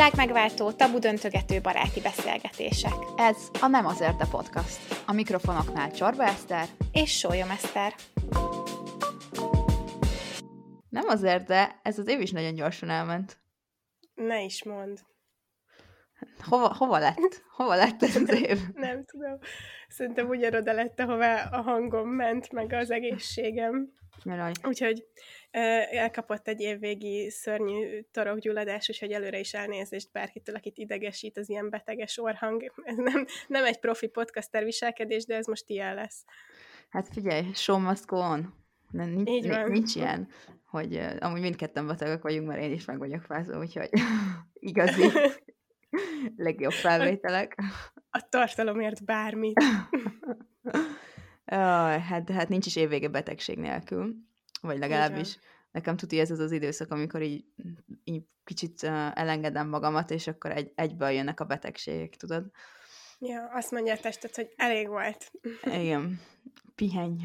Világmegváltó, 0.00 0.70
tabu 0.72 0.98
döntögető 0.98 1.60
baráti 1.60 2.00
beszélgetések. 2.00 2.92
Ez 3.16 3.36
a 3.60 3.66
Nem 3.66 3.86
azért, 3.86 4.16
de 4.16 4.24
podcast. 4.30 5.02
A 5.06 5.12
mikrofonoknál 5.12 5.90
Csorba 5.90 6.24
Eszter 6.24 6.68
és 6.92 7.18
Sólyom 7.18 7.50
Eszter. 7.50 7.94
Nem 10.88 11.08
azért, 11.08 11.46
de 11.46 11.80
ez 11.82 11.98
az 11.98 12.08
év 12.08 12.20
is 12.20 12.30
nagyon 12.30 12.54
gyorsan 12.54 12.90
elment. 12.90 13.38
Ne 14.14 14.42
is 14.42 14.64
mond. 14.64 14.98
Hova, 16.42 16.74
hova 16.74 16.98
lett? 16.98 17.44
Hova 17.50 17.74
lett 17.74 18.02
ez 18.02 18.16
az 18.16 18.42
év? 18.42 18.58
Nem 18.74 19.04
tudom. 19.04 19.38
Szerintem 19.88 20.28
ugyanoda 20.28 20.72
lett, 20.72 21.00
ahová 21.00 21.48
a 21.50 21.60
hangom 21.60 22.08
ment, 22.08 22.52
meg 22.52 22.72
az 22.72 22.90
egészségem. 22.90 23.92
Jaj. 24.24 24.52
Úgyhogy 24.62 25.06
elkapott 25.90 26.48
egy 26.48 26.60
évvégi 26.60 27.30
szörnyű 27.30 28.00
torokgyulladás, 28.12 28.88
úgyhogy 28.88 29.12
előre 29.12 29.38
is 29.38 29.54
elnézést 29.54 30.12
bárkitől, 30.12 30.54
akit 30.54 30.78
idegesít 30.78 31.38
az 31.38 31.48
ilyen 31.48 31.70
beteges 31.70 32.18
orhang. 32.18 32.72
Ez 32.84 32.96
nem, 32.96 33.26
nem 33.46 33.64
egy 33.64 33.78
profi 33.78 34.06
podcaster 34.06 34.64
viselkedés, 34.64 35.24
de 35.24 35.36
ez 35.36 35.46
most 35.46 35.64
ilyen 35.66 35.94
lesz. 35.94 36.24
Hát 36.88 37.08
figyelj, 37.12 37.52
show 37.54 37.78
must 37.78 38.06
go 38.06 38.16
on. 38.16 38.54
Nem, 38.90 39.08
nincs, 39.08 39.30
Így 39.30 39.48
van. 39.48 39.70
nincs 39.70 39.94
ilyen, 39.94 40.28
hogy 40.64 41.00
amúgy 41.18 41.40
mindketten 41.40 41.86
betegek 41.86 42.22
vagyunk, 42.22 42.46
mert 42.46 42.62
én 42.62 42.72
is 42.72 42.84
meg 42.84 42.98
vagyok 42.98 43.22
fázva, 43.22 43.58
úgyhogy 43.58 43.88
igazi 44.54 45.10
legjobb 46.36 46.72
felvételek. 46.72 47.58
A 48.10 48.28
tartalomért 48.28 49.04
bármit. 49.04 49.60
Jaj, 51.44 52.00
hát, 52.00 52.30
hát 52.30 52.48
nincs 52.48 52.66
is 52.66 52.76
évvége 52.76 53.08
betegség 53.08 53.58
nélkül, 53.58 54.14
vagy 54.60 54.78
legalábbis 54.78 55.38
nekem 55.70 55.96
tuti 55.96 56.18
ez 56.18 56.30
az 56.30 56.38
az 56.38 56.52
időszak, 56.52 56.90
amikor 56.90 57.22
így, 57.22 57.44
így 58.04 58.24
kicsit 58.44 58.82
elengedem 59.14 59.68
magamat, 59.68 60.10
és 60.10 60.26
akkor 60.26 60.50
egy, 60.50 60.72
egyből 60.74 61.10
jönnek 61.10 61.40
a 61.40 61.44
betegségek, 61.44 62.16
tudod? 62.16 62.50
Ja, 63.18 63.48
azt 63.52 63.70
mondja 63.70 63.92
a 63.92 63.98
testet, 63.98 64.36
hogy 64.36 64.52
elég 64.56 64.88
volt. 64.88 65.32
Igen, 65.64 66.20
pihenj. 66.74 67.22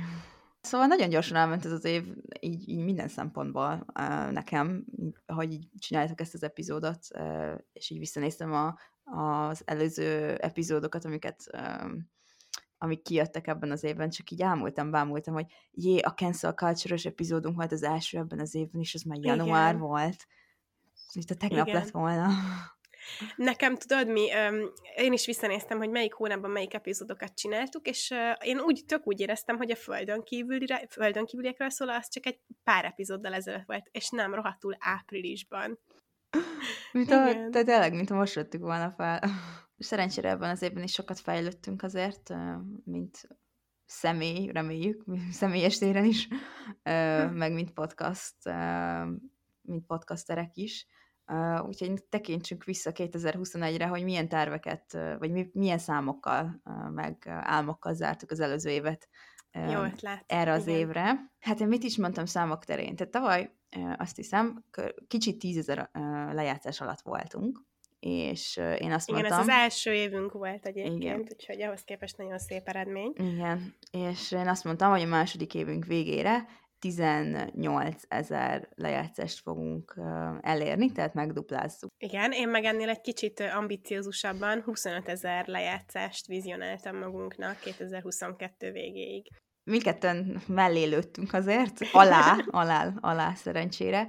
Szóval 0.66 0.88
nagyon 0.88 1.10
gyorsan 1.10 1.38
elment 1.38 1.66
ez 1.66 1.72
az 1.72 1.86
év, 1.86 2.04
így, 2.40 2.70
így 2.70 2.84
minden 2.84 3.08
szempontból 3.08 3.86
uh, 4.00 4.32
nekem, 4.32 4.86
így, 4.96 5.16
ahogy 5.26 5.52
így 5.52 5.68
csináltak 5.78 6.22
ezt 6.22 6.34
az 6.34 6.44
epizódot, 6.44 7.00
uh, 7.20 7.54
és 7.74 7.90
így 7.90 8.00
visszanéztem 8.00 8.54
a, 8.54 8.76
az 9.50 9.62
előző 9.66 10.36
epizódokat, 10.36 11.06
amiket 11.06 11.44
um, 11.54 12.10
amik 12.78 13.02
kijöttek 13.02 13.48
ebben 13.48 13.72
az 13.72 13.84
évben, 13.84 14.10
csak 14.10 14.32
így 14.32 14.42
ámultam, 14.42 14.92
bámultam, 14.92 15.34
hogy 15.34 15.46
jé, 15.72 16.00
a 16.00 16.14
Cancel 16.14 16.54
culture 16.54 16.98
epizódunk 17.04 17.56
volt 17.56 17.72
az 17.72 17.84
első 17.84 18.18
ebben 18.18 18.40
az 18.40 18.56
évben, 18.56 18.82
és 18.82 18.94
az 18.94 19.02
már 19.02 19.18
január 19.22 19.74
Igen. 19.74 19.88
volt. 19.88 20.28
Mint 21.14 21.32
a 21.32 21.36
tegnap 21.36 21.68
Igen. 21.68 21.82
lett 21.82 21.92
volna. 21.92 22.28
Nekem 23.36 23.76
tudod 23.76 24.08
mi, 24.08 24.30
én 24.96 25.14
is 25.14 25.26
visszanéztem, 25.26 25.78
hogy 25.78 25.90
melyik 25.90 26.14
hónapban 26.14 26.52
melyik 26.52 26.74
epizódokat 26.74 27.34
csináltuk, 27.34 27.88
és 27.88 28.14
én 28.44 28.60
úgy, 28.60 28.84
tök 28.86 29.08
úgy 29.08 29.20
éreztem, 29.20 29.58
hogy 29.58 29.72
a 29.72 29.76
földön, 29.76 30.24
kívülire, 30.24 30.88
földön 30.90 31.26
kívüliekről 31.26 31.70
szól, 31.70 31.90
az 31.90 32.10
csak 32.10 32.26
egy 32.26 32.40
pár 32.64 32.86
epizóddal 32.86 33.34
ezelőtt 33.34 33.66
volt, 33.66 33.90
és 33.92 34.10
nem 34.10 34.34
rohadtul 34.34 34.76
áprilisban. 34.80 35.80
Mint 36.92 37.12
a, 37.12 37.30
Igen. 37.30 37.52
de 37.52 37.64
tényleg, 37.64 37.94
mint 37.94 38.10
a 38.10 38.16
most 38.16 38.34
vettük 38.34 38.62
volna 38.62 38.94
fel. 38.98 39.24
Szerencsére 39.78 40.30
ebben 40.30 40.50
az 40.50 40.62
évben 40.62 40.84
is 40.84 40.92
sokat 40.92 41.20
fejlődtünk 41.20 41.84
azért, 41.84 42.34
mint 42.84 43.28
személy, 43.86 44.52
reméljük, 44.52 45.04
személyes 45.32 45.78
téren 45.78 46.06
is, 46.06 46.28
ö, 46.84 47.26
meg 47.30 47.54
mint 47.54 47.72
podcast, 47.72 48.36
mint 49.62 49.86
podcasterek 49.86 50.52
is. 50.54 50.88
Ö, 51.28 51.60
Úgyhogy 51.60 52.04
tekintsünk 52.10 52.64
vissza 52.64 52.92
2021-re, 52.94 53.88
hogy 53.88 54.04
milyen 54.04 54.28
terveket, 54.30 54.98
vagy 55.20 55.32
mi- 55.32 55.50
milyen 55.54 55.78
számokkal, 55.78 56.62
ö, 56.66 56.90
meg 56.90 57.24
álmokkal 57.28 57.94
zártuk 57.94 58.32
az 58.32 58.40
előző 58.40 58.70
évet 58.70 59.08
ö, 59.52 59.70
Jó 59.72 59.82
ötlet. 59.82 60.24
erre 60.28 60.52
az 60.52 60.68
Igen. 60.68 60.80
évre. 60.80 61.32
Hát 61.40 61.60
én 61.60 61.68
mit 61.68 61.84
is 61.84 61.98
mondtam 61.98 62.26
számok 62.26 62.66
terén? 62.66 62.96
Tehát 62.96 63.14
tavaly 63.14 63.50
azt 63.98 64.16
hiszem, 64.16 64.64
kicsit 65.08 65.40
tízezer 65.40 65.90
lejátszás 66.32 66.82
alatt 66.82 67.02
voltunk, 67.02 67.62
és 68.00 68.58
én 68.58 68.92
azt 68.92 69.10
Igen, 69.10 69.26
ez 69.26 69.32
mondtam... 69.32 69.40
az 69.40 69.48
első 69.50 69.94
évünk 69.94 70.32
volt 70.32 70.66
egyébként, 70.66 71.02
Igen. 71.02 71.20
úgyhogy 71.20 71.62
ahhoz 71.62 71.82
képest 71.84 72.18
nagyon 72.18 72.38
szép 72.40 72.68
eredmény. 72.68 73.14
Igen, 73.16 73.76
és 73.92 74.32
én 74.32 74.48
azt 74.48 74.64
mondtam, 74.64 74.92
hogy 74.92 75.02
a 75.02 75.06
második 75.08 75.54
évünk 75.54 75.86
végére 75.86 76.46
18 76.80 78.04
ezer 78.08 78.70
lejátszást 78.76 79.42
fogunk 79.42 79.96
elérni, 80.42 80.92
tehát 80.92 81.14
megduplázzuk. 81.14 81.92
Igen, 81.98 82.32
én 82.32 82.50
meg 82.50 82.64
ennél 82.64 82.90
egy 82.90 83.02
kicsit 83.02 83.40
ambiciózusabban 83.40 84.62
25 84.62 85.10
ezer 85.10 85.48
lejátszást 85.48 86.28
vizionáltam 86.28 86.98
magunknak 86.98 87.60
2022 87.60 88.72
végéig. 88.72 89.28
Mindketten 89.64 90.42
mellé 90.48 90.84
lőttünk 90.84 91.34
azért, 91.34 91.80
alá, 91.92 92.38
alá, 92.62 92.94
alá 93.00 93.34
szerencsére, 93.34 94.08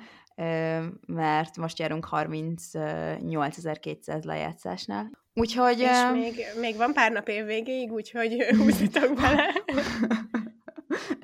mert 1.07 1.57
most 1.57 1.79
járunk 1.79 2.07
38.200 2.11 4.25
lejátszásnál. 4.25 5.11
Úgyhogy... 5.35 5.81
És 5.81 5.89
még, 6.13 6.45
még 6.61 6.77
van 6.77 6.93
pár 6.93 7.13
nap 7.13 7.29
év 7.29 7.45
végéig, 7.45 7.93
úgyhogy 7.93 8.45
húzzatok 8.57 9.15
bele. 9.15 9.55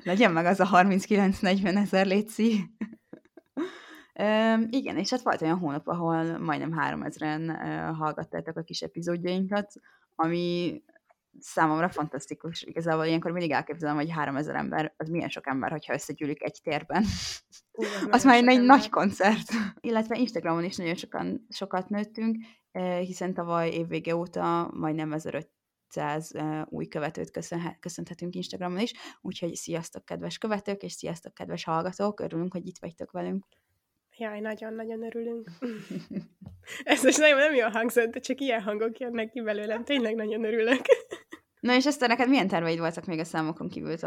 Legyen 0.03 0.31
meg 0.31 0.45
az 0.45 0.59
a 0.59 0.69
39-40 0.71 1.77
ezer 1.77 2.05
létszi. 2.05 2.69
Üm, 4.19 4.67
igen, 4.69 4.97
és 4.97 5.09
hát 5.09 5.21
volt 5.21 5.41
olyan 5.41 5.57
hónap, 5.57 5.87
ahol 5.87 6.37
majdnem 6.37 6.73
3000-en 6.77 7.49
uh, 7.49 7.97
hallgattátok 7.97 8.57
a 8.57 8.61
kis 8.61 8.81
epizódjainkat, 8.81 9.73
ami 10.15 10.81
számomra 11.39 11.89
fantasztikus. 11.89 12.61
Igazából 12.61 13.05
ilyenkor 13.05 13.31
mindig 13.31 13.51
elképzelem, 13.51 13.95
hogy 13.95 14.11
3000 14.11 14.55
ember, 14.55 14.93
az 14.97 15.09
milyen 15.09 15.29
sok 15.29 15.47
ember, 15.47 15.71
hogyha 15.71 15.93
összegyűlik 15.93 16.43
egy 16.43 16.59
térben. 16.63 17.05
Igen, 17.71 18.11
az 18.11 18.23
nagyon 18.23 18.43
már 18.43 18.53
egy 18.53 18.59
ember. 18.59 18.77
nagy 18.77 18.89
koncert. 18.89 19.51
Illetve 19.79 20.17
Instagramon 20.17 20.63
is 20.63 20.75
nagyon 20.75 20.95
sokan, 20.95 21.45
sokat 21.49 21.89
nőttünk, 21.89 22.37
hiszen 22.99 23.33
tavaly 23.33 23.69
évvége 23.69 24.15
óta 24.15 24.69
majdnem 24.73 25.13
1500 25.13 25.62
eh, 25.97 26.61
új 26.65 26.87
követőt 26.87 27.31
köszönhe- 27.31 27.79
köszönhetünk 27.79 28.35
Instagramon 28.35 28.79
is, 28.79 28.93
úgyhogy 29.21 29.55
sziasztok, 29.55 30.05
kedves 30.05 30.37
követők, 30.37 30.83
és 30.83 30.91
sziasztok, 30.91 31.33
kedves 31.33 31.63
hallgatók, 31.63 32.19
örülünk, 32.19 32.51
hogy 32.51 32.67
itt 32.67 32.77
vagytok 32.79 33.11
velünk. 33.11 33.45
Jaj, 34.17 34.39
nagyon-nagyon 34.39 35.03
örülünk. 35.03 35.49
Ez 36.83 37.03
most 37.03 37.17
nagyon 37.17 37.37
nem 37.37 37.53
jól 37.53 37.69
hangzott, 37.69 38.11
de 38.11 38.19
csak 38.19 38.39
ilyen 38.39 38.61
hangok 38.61 38.99
jönnek 38.99 39.29
ki 39.29 39.41
belőlem. 39.41 39.83
Tényleg 39.83 40.15
nagyon 40.15 40.43
örülök. 40.43 40.81
Na 41.59 41.75
és 41.75 41.85
Eszter, 41.85 42.09
neked 42.09 42.29
milyen 42.29 42.47
terveid 42.47 42.79
voltak 42.79 43.05
még 43.05 43.19
a 43.19 43.23
számokon 43.23 43.69
kívül 43.69 43.97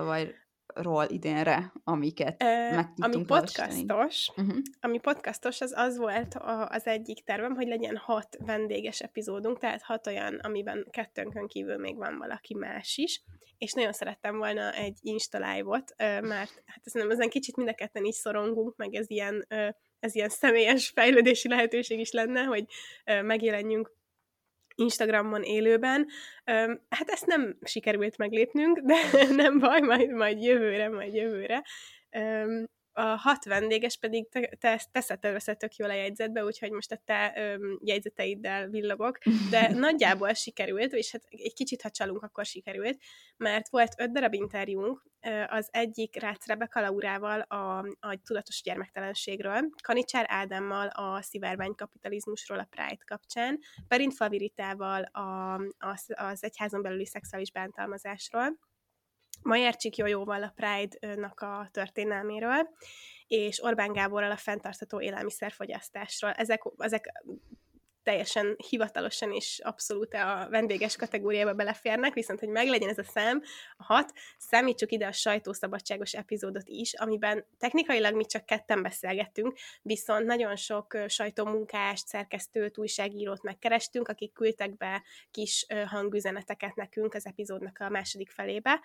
tavalyról 0.77 1.07
idénre, 1.09 1.73
amiket 1.85 2.43
Ö, 2.43 2.75
meg 2.75 2.89
ami 2.97 3.25
podcastos, 3.25 4.31
Uh-huh. 4.37 4.57
ami 4.81 4.99
podcastos, 4.99 5.61
az 5.61 5.73
az 5.77 5.97
volt 5.97 6.35
a, 6.35 6.69
az 6.69 6.87
egyik 6.87 7.25
tervem, 7.25 7.55
hogy 7.55 7.67
legyen 7.67 7.97
hat 7.97 8.37
vendéges 8.47 9.01
epizódunk, 9.01 9.59
tehát 9.59 9.83
hat 9.83 10.07
olyan, 10.07 10.35
amiben 10.35 10.87
kettőnkön 10.91 11.47
kívül 11.47 11.77
még 11.77 11.97
van 11.97 12.19
valaki 12.19 12.55
más 12.55 12.97
is, 12.97 13.23
és 13.59 13.73
nagyon 13.73 13.93
szerettem 13.93 14.37
volna 14.37 14.73
egy 14.73 14.99
Insta 15.01 15.39
live-ot, 15.39 15.95
mert 15.99 16.63
hát 16.67 16.81
szerintem 16.85 17.11
ezen 17.11 17.29
kicsit 17.29 17.57
mind 17.57 17.69
a 17.69 17.75
ketten 17.75 18.05
így 18.05 18.13
szorongunk, 18.13 18.77
meg 18.77 18.95
ez 18.95 19.11
ilyen, 19.11 19.47
ez 20.01 20.15
ilyen 20.15 20.29
személyes 20.29 20.89
fejlődési 20.95 21.49
lehetőség 21.49 21.99
is 22.01 22.13
lenne, 22.13 22.43
hogy 22.43 22.65
megjelenjünk 23.23 23.93
Instagramon 24.77 25.43
élőben. 25.43 26.07
Hát 26.89 27.09
ezt 27.09 27.27
nem 27.27 27.59
sikerült 27.63 28.17
meglépnünk, 28.17 28.79
de 28.79 28.97
nem 29.43 29.59
baj, 29.59 29.81
majd, 29.81 30.11
majd 30.11 30.43
jövőre, 30.43 30.89
majd 30.89 31.15
jövőre. 31.15 31.63
A 32.99 33.03
hat 33.03 33.45
vendéges 33.45 33.99
pedig 33.99 34.29
te, 34.29 34.57
te 34.61 34.81
teszed 34.93 35.25
össze 35.25 35.55
tök 35.55 35.77
jól 35.77 35.91
a 35.91 35.95
jegyzetbe, 35.95 36.45
úgyhogy 36.45 36.71
most 36.71 36.93
a 36.93 37.01
te 37.05 37.33
öm, 37.37 37.79
jegyzeteiddel 37.83 38.69
villogok, 38.69 39.19
de 39.51 39.69
nagyjából 39.87 40.33
sikerült, 40.33 40.93
és 40.93 41.13
hát 41.13 41.23
egy 41.29 41.55
kicsit, 41.55 41.83
ha 41.83 41.91
csalunk, 41.91 42.23
akkor 42.23 42.45
sikerült, 42.45 42.99
mert 43.37 43.69
volt 43.69 43.95
öt 43.99 44.13
darab 44.13 44.35
interjúnk, 44.35 45.03
az 45.47 45.69
egyik 45.71 46.21
Rácz 46.21 46.47
Rebeka 46.47 46.81
Laurával 46.81 47.41
a, 47.41 47.79
a 47.79 48.21
tudatos 48.25 48.63
gyermektelenségről, 48.63 49.69
Kanicsár 49.83 50.27
Ádámmal 50.29 50.87
a 50.87 51.23
szivárvány 51.23 51.75
kapitalizmusról 51.75 52.59
a 52.59 52.69
Pride 52.71 53.05
kapcsán, 53.07 53.59
Perint 53.89 54.15
Faviritával 54.15 55.03
a, 55.03 55.55
az, 55.79 56.07
az 56.15 56.45
egyházon 56.45 56.83
belüli 56.83 57.07
szexuális 57.07 57.53
bántalmazásról, 57.53 58.59
Majercsik 59.43 59.97
Jójóval 59.97 60.43
a 60.43 60.53
Pride-nak 60.57 61.41
a 61.41 61.69
történelméről, 61.71 62.69
és 63.27 63.63
Orbán 63.63 63.93
Gáborral 63.93 64.31
a 64.31 64.37
fenntartható 64.37 65.01
élelmiszerfogyasztásról. 65.01 66.31
Ezek, 66.33 66.63
ezek 66.77 67.13
teljesen 68.07 68.57
hivatalosan 68.69 69.33
és 69.33 69.61
abszolút 69.65 70.15
a 70.15 70.47
vendéges 70.51 70.97
kategóriába 70.97 71.55
beleférnek, 71.55 72.15
viszont 72.15 72.41
hogy 72.41 72.49
meglegyen 72.49 72.89
ez 72.89 72.99
a 72.99 73.03
szám, 73.03 73.43
a 73.77 73.85
hat, 73.85 74.13
számítsuk 74.39 74.93
ide 74.93 75.07
a 75.07 75.13
sajtószabadságos 75.13 76.13
epizódot 76.13 76.69
is, 76.69 76.95
amiben 76.95 77.47
technikailag 77.59 78.15
mi 78.15 78.25
csak 78.25 78.45
ketten 78.45 78.83
beszélgettünk, 78.83 79.59
viszont 79.83 80.27
nagyon 80.27 80.57
sok 80.57 80.97
sajtómunkást, 81.07 82.07
szerkesztőt, 82.07 82.79
újságírót 82.79 83.43
megkerestünk, 83.43 84.09
akik 84.09 84.33
küldtek 84.33 84.77
be 84.77 85.03
kis 85.31 85.67
hangüzeneteket 85.87 86.75
nekünk 86.75 87.15
az 87.15 87.27
epizódnak 87.27 87.79
a 87.79 87.89
második 87.89 88.31
felébe, 88.31 88.81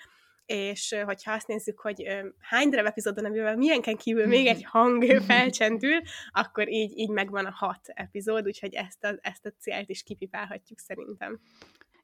és 0.45 0.95
hogyha 1.05 1.31
azt 1.31 1.47
nézzük, 1.47 1.79
hogy 1.79 2.03
hány 2.39 2.69
darab 2.69 2.85
epizódon, 2.85 3.25
amivel 3.25 3.55
milyenken 3.55 3.97
kívül 3.97 4.25
még 4.25 4.47
egy 4.47 4.63
hang 4.63 5.03
felcsendül, 5.27 6.01
akkor 6.31 6.69
így, 6.69 6.97
így 6.97 7.09
megvan 7.09 7.45
a 7.45 7.51
hat 7.51 7.87
epizód, 7.87 8.45
úgyhogy 8.45 8.73
ezt 8.73 9.03
a, 9.03 9.17
ezt 9.21 9.45
a 9.45 9.53
célt 9.59 9.89
is 9.89 10.03
kipipálhatjuk 10.03 10.79
szerintem. 10.79 11.39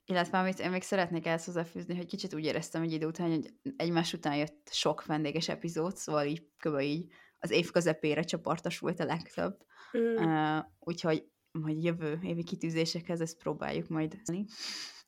Illetve 0.05 0.37
amit 0.37 0.59
én 0.59 0.69
még 0.69 0.81
szeretnék 0.81 1.25
ezt 1.25 1.45
hozzáfűzni, 1.45 1.95
hogy 1.95 2.05
kicsit 2.05 2.33
úgy 2.33 2.45
éreztem 2.45 2.81
egy 2.81 2.91
idő 2.91 3.05
után, 3.05 3.29
hogy 3.29 3.53
egymás 3.77 4.13
után 4.13 4.35
jött 4.35 4.69
sok 4.71 5.05
vendéges 5.05 5.49
epizód, 5.49 5.95
szóval 5.95 6.25
így 6.25 6.47
kb. 6.57 6.79
így 6.79 7.05
az 7.39 7.51
év 7.51 7.71
közepére 7.71 8.21
csoportos 8.21 8.79
volt 8.79 8.99
a 8.99 9.05
legtöbb. 9.05 9.57
Mm. 9.97 10.15
Uh, 10.15 10.63
úgyhogy 10.79 11.27
majd 11.51 11.83
jövő 11.83 12.19
évi 12.23 12.43
kitűzésekhez 12.43 13.21
ezt 13.21 13.37
próbáljuk 13.37 13.87
majd 13.87 14.17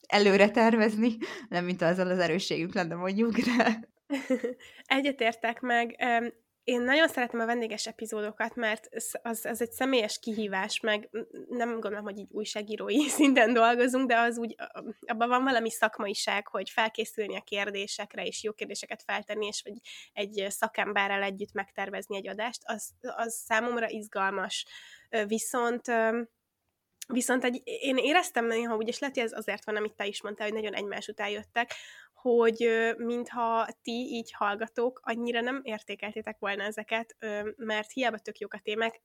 előre 0.08 0.50
tervezni, 0.50 1.18
nem 1.50 1.66
mint 1.66 1.82
azzal 1.82 2.10
az 2.10 2.20
erősségünk 2.20 2.74
lenne 2.74 2.96
mondjuk, 2.96 3.38
de... 3.38 3.90
Egyetértek 4.86 5.60
meg. 5.60 5.96
Én 6.64 6.82
nagyon 6.82 7.08
szeretem 7.08 7.40
a 7.40 7.46
vendéges 7.46 7.88
epizódokat, 7.88 8.56
mert 8.56 8.90
az, 9.22 9.46
az 9.46 9.62
egy 9.62 9.72
személyes 9.72 10.20
kihívás, 10.20 10.80
meg 10.80 11.10
nem 11.50 11.70
gondolom, 11.70 12.04
hogy 12.04 12.18
így 12.18 12.32
újságírói 12.32 13.08
szinten 13.18 13.54
dolgozunk, 13.54 14.08
de 14.08 14.18
az 14.18 14.38
úgy, 14.38 14.56
abban 15.06 15.30
van 15.30 15.44
valami 15.44 15.72
szakmaiság, 15.72 16.48
hogy 16.48 16.70
felkészülni 16.70 17.36
a 17.36 17.42
kérdésekre, 17.42 18.26
és 18.26 18.44
jó 18.44 18.54
kérdéseket 18.54 19.04
feltenni, 19.04 19.46
és 19.46 19.62
vagy 19.66 19.74
egy 20.14 20.46
szakemberrel 20.50 21.24
együtt 21.24 21.54
megtervezni 21.54 22.16
egy 22.16 22.28
adást, 22.28 22.62
az, 22.66 22.90
az 23.02 23.34
számomra 23.34 23.90
izgalmas. 23.90 24.66
Viszont 25.28 25.92
Viszont 27.14 27.44
egy, 27.44 27.62
én 27.64 27.98
éreztem 27.98 28.46
néha 28.46 28.76
úgy, 28.76 28.88
és 28.88 29.00
lehet, 29.00 29.16
hogy 29.16 29.26
ez 29.26 29.38
azért 29.38 29.66
van, 29.66 29.76
amit 29.76 29.96
te 29.96 30.06
is 30.06 30.22
mondtál, 30.22 30.48
hogy 30.48 30.56
nagyon 30.56 30.74
egymás 30.74 31.08
után 31.08 31.30
jöttek, 31.30 31.72
hogy 32.14 32.70
mintha 32.98 33.68
ti 33.82 33.92
így 33.92 34.32
hallgatók 34.34 35.00
annyira 35.04 35.42
nem 35.42 35.60
értékeltétek 35.64 36.40
volna 36.40 36.64
ezeket, 36.64 37.16
mert 37.56 37.92
hiába 37.92 38.18
tök 38.18 38.40
jók 38.40 38.54
a 38.54 38.60
témák, 38.64 39.02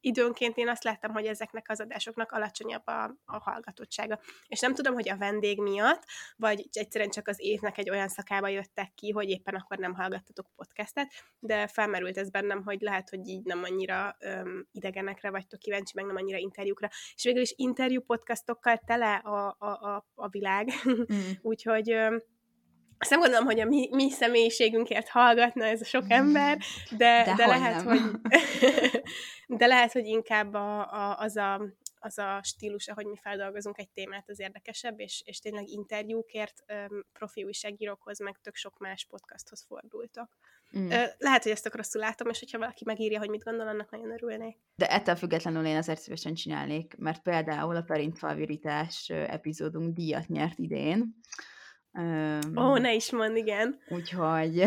időnként 0.00 0.56
én 0.56 0.68
azt 0.68 0.84
láttam, 0.84 1.12
hogy 1.12 1.26
ezeknek 1.26 1.66
az 1.68 1.80
adásoknak 1.80 2.32
alacsonyabb 2.32 2.86
a, 2.86 3.04
a 3.24 3.38
hallgatottsága. 3.38 4.20
És 4.46 4.60
nem 4.60 4.74
tudom, 4.74 4.94
hogy 4.94 5.08
a 5.08 5.16
vendég 5.16 5.60
miatt, 5.60 6.02
vagy 6.36 6.68
egyszerűen 6.72 7.10
csak 7.10 7.28
az 7.28 7.36
évnek 7.40 7.78
egy 7.78 7.90
olyan 7.90 8.08
szakába 8.08 8.48
jöttek 8.48 8.92
ki, 8.94 9.10
hogy 9.10 9.28
éppen 9.28 9.54
akkor 9.54 9.78
nem 9.78 9.94
hallgattatok 9.94 10.46
podcastet, 10.56 11.12
de 11.38 11.66
felmerült 11.66 12.18
ez 12.18 12.30
bennem, 12.30 12.62
hogy 12.62 12.80
lehet, 12.80 13.08
hogy 13.08 13.28
így 13.28 13.44
nem 13.44 13.62
annyira 13.62 14.16
öm, 14.20 14.68
idegenekre 14.72 15.30
vagytok 15.30 15.60
kíváncsi, 15.60 15.92
meg 15.94 16.04
nem 16.04 16.16
annyira 16.16 16.38
interjúkra. 16.38 16.88
És 17.14 17.24
végül 17.24 17.42
is 17.42 17.52
interjú 17.56 18.00
podcastokkal 18.00 18.76
tele 18.76 19.14
a, 19.14 19.56
a, 19.58 19.66
a, 19.66 20.06
a 20.14 20.28
világ, 20.28 20.72
mm. 20.88 21.30
úgyhogy 21.50 21.90
öm, 21.90 22.22
azt 22.98 23.10
nem 23.10 23.20
gondolom, 23.20 23.44
hogy 23.44 23.60
a 23.60 23.64
mi, 23.64 23.88
mi 23.92 24.10
személyiségünkért 24.10 25.08
hallgatna 25.08 25.64
ez 25.64 25.80
a 25.80 25.84
sok 25.84 26.04
ember, 26.08 26.58
de, 26.90 27.22
de, 27.24 27.34
de 27.36 27.46
lehet, 27.46 27.82
hogy 27.82 28.00
de 29.58 29.66
lehet, 29.66 29.92
hogy 29.92 30.06
inkább 30.06 30.54
a, 30.54 30.92
a, 30.92 31.18
az, 31.18 31.36
a, 31.36 31.62
az 31.98 32.18
a 32.18 32.40
stílus, 32.42 32.88
ahogy 32.88 33.06
mi 33.06 33.16
feldolgozunk 33.22 33.78
egy 33.78 33.88
témát, 33.88 34.28
az 34.28 34.40
érdekesebb, 34.40 35.00
és, 35.00 35.22
és 35.24 35.38
tényleg 35.38 35.68
interjúkért 35.68 36.64
um, 36.90 37.04
profi 37.12 37.44
újságírókhoz, 37.44 38.18
meg 38.18 38.38
tök 38.42 38.54
sok 38.54 38.78
más 38.78 39.06
podcasthoz 39.10 39.64
fordultak. 39.68 40.38
Mm. 40.78 40.88
Lehet, 41.18 41.42
hogy 41.42 41.52
ezt 41.52 41.66
akkor 41.66 41.78
rosszul 41.78 42.00
látom, 42.00 42.28
és 42.28 42.38
hogyha 42.38 42.58
valaki 42.58 42.84
megírja, 42.84 43.18
hogy 43.18 43.30
mit 43.30 43.44
gondol, 43.44 43.68
annak 43.68 43.90
nagyon 43.90 44.10
örülnék. 44.10 44.56
De 44.76 44.86
ettől 44.86 45.16
függetlenül 45.16 45.66
én 45.66 45.76
azért 45.76 46.00
szívesen 46.00 46.34
csinálnék, 46.34 46.94
mert 46.96 47.22
például 47.22 47.76
a 47.76 47.82
Perintfalvirítás 47.82 49.08
epizódunk 49.08 49.94
díjat 49.94 50.28
nyert 50.28 50.58
idén, 50.58 51.14
Ó, 52.56 52.60
oh, 52.60 52.78
ne 52.78 52.94
is 52.94 53.12
mond, 53.12 53.36
igen. 53.36 53.78
Úgyhogy, 53.88 54.62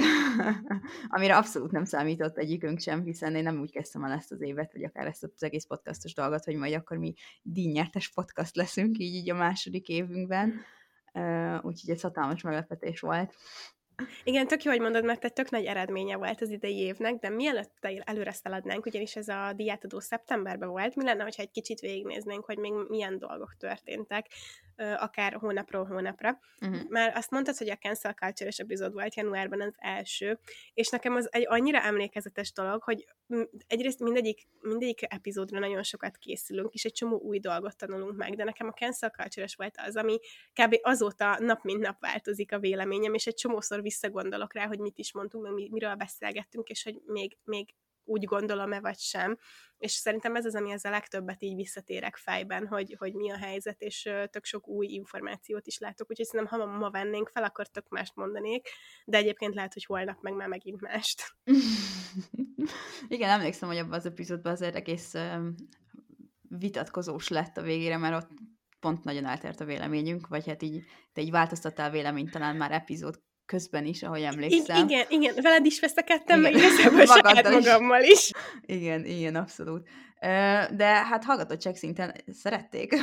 amire 1.15 1.38
abszolút 1.38 1.71
nem 1.71 1.85
számított 1.85 2.38
egyikünk 2.38 2.79
sem, 2.79 3.03
hiszen 3.03 3.35
én 3.35 3.44
nem 3.44 3.59
úgy 3.59 3.71
kezdtem 3.71 4.03
el 4.03 4.12
ezt 4.12 4.31
az 4.31 4.41
évet, 4.41 4.73
vagy 4.73 4.83
akár 4.83 5.07
ezt 5.07 5.23
az 5.23 5.44
egész 5.44 5.65
podcastos 5.65 6.13
dolgot, 6.13 6.44
hogy 6.44 6.56
majd 6.56 6.73
akkor 6.73 6.97
mi 6.97 7.13
díjnyertes 7.41 8.09
podcast 8.09 8.56
leszünk, 8.56 8.97
így, 8.97 9.13
így 9.13 9.29
a 9.29 9.35
második 9.35 9.88
évünkben. 9.88 10.62
Úgyhogy 11.62 11.89
ez 11.89 12.01
hatalmas 12.01 12.41
meglepetés 12.41 13.00
volt. 13.00 13.33
Igen, 14.23 14.47
tök 14.47 14.63
jó, 14.63 14.71
hogy 14.71 14.81
mondod, 14.81 15.06
mert 15.06 15.25
egy 15.25 15.33
tök 15.33 15.50
nagy 15.50 15.65
eredménye 15.65 16.15
volt 16.15 16.41
az 16.41 16.50
idei 16.50 16.77
évnek, 16.77 17.15
de 17.15 17.29
mielőtt 17.29 17.88
előre 18.03 18.31
szaladnánk, 18.31 18.85
ugyanis 18.85 19.15
ez 19.15 19.27
a 19.27 19.53
diátadó 19.56 20.00
szeptemberben 20.00 20.69
volt, 20.69 20.95
mi 20.95 21.03
lenne, 21.03 21.23
hogyha 21.23 21.41
egy 21.41 21.51
kicsit 21.51 21.79
végignéznénk, 21.79 22.45
hogy 22.45 22.57
még 22.57 22.73
milyen 22.88 23.19
dolgok 23.19 23.56
történtek, 23.57 24.27
akár 24.98 25.33
hónapról 25.33 25.86
hónapra. 25.86 26.39
Uh-huh. 26.62 26.89
Már 26.89 27.16
azt 27.16 27.31
mondtad, 27.31 27.57
hogy 27.57 27.69
a 27.69 27.75
Cancel 27.75 28.13
Culture-es 28.13 28.60
epizód 28.60 28.94
volt 28.94 29.16
januárban 29.16 29.62
az 29.62 29.74
első, 29.78 30.39
és 30.74 30.89
nekem 30.89 31.16
az 31.16 31.28
egy 31.31 31.45
annyira 31.48 31.81
emlékezetes 31.81 32.54
dolog, 32.54 32.83
hogy 32.83 33.06
egyrészt 33.68 34.00
mindegyik, 34.00 34.48
mindegyik 34.62 35.13
epizódra 35.13 35.60
nagyon 35.60 35.83
sokat 35.83 36.18
készülünk, 36.18 36.74
és 36.74 36.86
egy 36.86 36.94
csomó 36.94 37.18
új 37.18 37.39
dolgot 37.39 37.78
tanulunk 37.78 38.18
meg, 38.18 38.36
de 38.36 38.44
nekem 38.44 38.68
a 38.68 38.72
Cancel 38.72 39.10
Culture-es 39.10 39.56
volt 39.56 39.75
az, 39.86 39.95
ami 39.95 40.19
kb. 40.54 40.78
azóta 40.81 41.38
nap 41.39 41.63
mint 41.63 41.81
nap 41.81 42.00
változik 42.00 42.51
a 42.51 42.60
véleményem, 42.60 43.13
és 43.13 43.28
egy 43.28 43.36
csomószor 43.36 43.81
visszagondolok 43.81 44.54
rá, 44.54 44.68
hogy 44.68 44.80
mit 44.80 44.98
is 44.98 45.13
mondtunk, 45.13 45.44
meg 45.44 45.69
miről 45.72 45.95
beszélgettünk, 45.95 46.69
és 46.69 46.83
hogy 46.83 47.01
még, 47.06 47.38
még 47.44 47.74
úgy 48.11 48.23
gondolom-e 48.23 48.79
vagy 48.79 48.99
sem. 48.99 49.37
És 49.77 49.91
szerintem 49.91 50.35
ez 50.35 50.45
az, 50.45 50.55
ami 50.55 50.73
a 50.73 50.89
legtöbbet 50.89 51.41
így 51.41 51.55
visszatérek 51.55 52.15
fejben, 52.15 52.67
hogy, 52.67 52.95
hogy 52.97 53.13
mi 53.13 53.31
a 53.31 53.37
helyzet, 53.37 53.81
és 53.81 54.09
tök 54.29 54.45
sok 54.45 54.67
új 54.67 54.87
információt 54.87 55.67
is 55.67 55.77
látok, 55.77 56.09
úgyhogy 56.09 56.25
szerintem 56.25 56.59
ha 56.59 56.65
ma 56.65 56.89
vennénk 56.89 57.29
fel, 57.29 57.43
akkor 57.43 57.67
tök 57.67 57.89
mást 57.89 58.15
mondanék, 58.15 58.67
de 59.05 59.17
egyébként 59.17 59.55
lehet, 59.55 59.73
hogy 59.73 59.85
holnap 59.85 60.21
meg 60.21 60.33
már 60.33 60.47
megint 60.47 60.81
mást. 60.81 61.35
Igen, 63.07 63.29
emlékszem, 63.29 63.69
hogy 63.69 63.77
abban 63.77 63.93
az 63.93 64.05
epizódban 64.05 64.51
azért 64.51 64.75
egész 64.75 65.13
vitatkozós 66.41 67.27
lett 67.27 67.57
a 67.57 67.61
végére, 67.61 67.97
mert 67.97 68.23
ott 68.23 68.29
pont 68.79 69.03
nagyon 69.03 69.25
eltért 69.25 69.59
a 69.59 69.65
véleményünk, 69.65 70.27
vagy 70.27 70.47
hát 70.47 70.61
így 70.61 70.83
te 71.13 71.21
így 71.21 71.31
változtattál 71.31 71.91
véleményt 71.91 72.31
talán 72.31 72.55
már 72.55 72.71
epizód 72.71 73.21
közben 73.51 73.86
is, 73.86 74.03
ahogy 74.03 74.21
emlékszem. 74.21 74.78
I- 74.78 74.80
igen, 74.92 75.06
igen, 75.09 75.35
veled 75.42 75.66
is 75.66 75.80
veszekedtem, 75.80 76.40
meg 76.40 76.54
igazából 76.56 77.06
saját 77.21 77.49
magammal 77.49 78.04
is. 78.04 78.31
Igen, 78.61 79.06
igen, 79.06 79.35
abszolút. 79.35 79.87
De 80.71 80.85
hát 80.85 81.23
hallgatottság 81.23 81.75
szinten 81.75 82.16
szerették. 82.28 82.94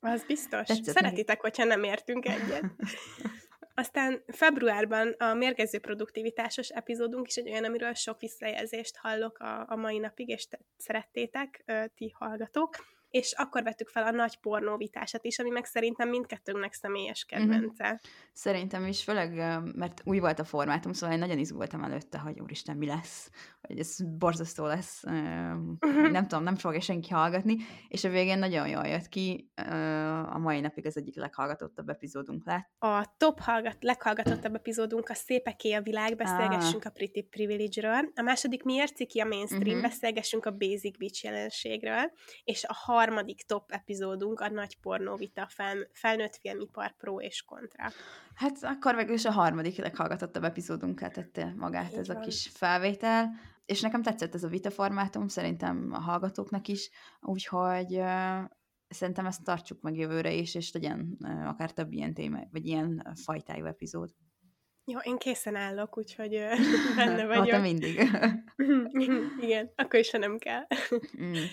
Az 0.00 0.24
biztos. 0.26 0.66
Tetszett 0.66 0.94
Szeretitek, 0.94 1.26
meg. 1.26 1.40
hogyha 1.40 1.64
nem 1.64 1.82
értünk 1.82 2.26
egyet. 2.26 2.64
Aztán 3.74 4.22
februárban 4.26 5.14
a 5.18 5.34
mérgező 5.34 5.78
produktivitásos 5.78 6.68
epizódunk 6.68 7.26
is 7.28 7.36
egy 7.36 7.50
olyan, 7.50 7.64
amiről 7.64 7.94
sok 7.94 8.20
visszajelzést 8.20 8.96
hallok 8.96 9.38
a, 9.38 9.64
a 9.68 9.76
mai 9.76 9.98
napig, 9.98 10.28
és 10.28 10.46
te 10.48 10.58
szerettétek, 10.76 11.64
ti 11.94 12.14
hallgatók 12.18 12.76
és 13.14 13.32
akkor 13.32 13.62
vettük 13.62 13.88
fel 13.88 14.06
a 14.06 14.10
nagy 14.10 14.36
pornóvitását 14.36 15.24
is, 15.24 15.38
ami 15.38 15.50
meg 15.50 15.64
szerintem 15.64 16.08
mindkettőnknek 16.08 16.72
személyes 16.72 17.26
mhm. 17.28 17.40
kedvence. 17.40 17.86
Mm-hmm. 17.86 17.96
Szerintem 18.32 18.86
is, 18.86 19.02
főleg, 19.02 19.34
mert 19.74 20.02
új 20.04 20.18
volt 20.18 20.38
a 20.38 20.44
formátum, 20.44 20.92
szóval 20.92 21.14
én 21.14 21.20
nagyon 21.20 21.38
izgultam 21.38 21.82
előtte, 21.82 22.18
hogy 22.18 22.40
úristen, 22.40 22.76
mi 22.76 22.86
lesz, 22.86 23.30
hogy 23.60 23.78
ez 23.78 23.96
borzasztó 24.18 24.66
lesz, 24.66 25.02
uh-huh. 25.02 26.10
nem 26.10 26.26
tudom, 26.26 26.44
nem 26.44 26.56
fogja 26.56 26.80
senki 26.80 27.10
hallgatni, 27.10 27.56
és 27.88 28.04
a 28.04 28.08
végén 28.08 28.38
nagyon 28.38 28.68
jól 28.68 28.86
jött 28.86 29.08
ki, 29.08 29.52
a 30.30 30.38
mai 30.38 30.60
napig 30.60 30.86
az 30.86 30.96
egyik 30.96 31.16
leghallgatottabb 31.16 31.88
epizódunk 31.88 32.46
lett. 32.46 32.68
A 32.78 33.14
top 33.16 33.40
hallgat, 33.40 33.76
leghallgatottabb 33.80 34.54
epizódunk 34.54 35.08
a 35.08 35.14
Szépeké 35.14 35.72
a 35.72 35.82
világ, 35.82 36.16
beszélgessünk 36.16 36.84
ah. 36.84 36.90
a 36.90 36.90
Pretty 36.90 37.22
Privilege-ről, 37.22 38.10
a 38.14 38.22
második 38.22 38.62
Miért 38.62 38.96
ciki 38.96 39.20
a 39.20 39.24
mainstream, 39.24 39.76
uh-huh. 39.76 39.82
beszélgessünk 39.82 40.46
a 40.46 40.50
Basic 40.50 40.98
Beach 40.98 41.24
jelenségről, 41.24 42.12
és 42.44 42.64
a 42.64 42.74
harmadik 43.04 43.42
top 43.46 43.70
epizódunk 43.70 44.40
a 44.40 44.48
nagy 44.48 44.80
pornóvita 44.80 45.46
fel, 45.48 45.88
felnőtt 45.92 46.36
filmipar 46.36 46.96
pro 46.96 47.20
és 47.20 47.42
kontra. 47.42 47.90
Hát 48.34 48.58
akkor 48.62 48.96
végül 48.96 49.14
is 49.14 49.24
a 49.24 49.30
harmadik 49.30 49.76
leghallgatottabb 49.76 50.44
epizódunkat 50.44 51.12
tette 51.12 51.54
magát 51.56 51.92
Így 51.92 51.98
ez 51.98 52.06
van. 52.06 52.16
a 52.16 52.20
kis 52.20 52.50
felvétel, 52.54 53.30
és 53.66 53.80
nekem 53.80 54.02
tetszett 54.02 54.34
ez 54.34 54.44
a 54.44 54.48
vita 54.48 54.70
formátum, 54.70 55.28
szerintem 55.28 55.88
a 55.92 56.00
hallgatóknak 56.00 56.68
is, 56.68 56.90
úgyhogy 57.20 57.96
uh, 57.96 58.44
szerintem 58.88 59.26
ezt 59.26 59.44
tartsuk 59.44 59.80
meg 59.80 59.96
jövőre 59.96 60.32
is, 60.32 60.54
és 60.54 60.72
legyen 60.72 61.16
uh, 61.20 61.48
akár 61.48 61.72
több 61.72 61.92
ilyen 61.92 62.14
téma, 62.14 62.38
vagy 62.50 62.66
ilyen 62.66 63.16
fajtájú 63.24 63.64
epizód. 63.64 64.10
Jó, 64.86 64.98
én 64.98 65.16
készen 65.16 65.54
állok, 65.56 65.98
úgyhogy 65.98 66.34
uh, 66.34 66.58
benne 66.96 67.26
vagyok. 67.26 67.44
Ha, 67.44 67.50
te 67.50 67.58
mindig. 67.58 68.10
Igen, 69.44 69.72
akkor 69.76 69.98
is, 69.98 70.10
ha 70.10 70.18
nem 70.18 70.38
kell. 70.38 70.66
mm. 71.20 71.44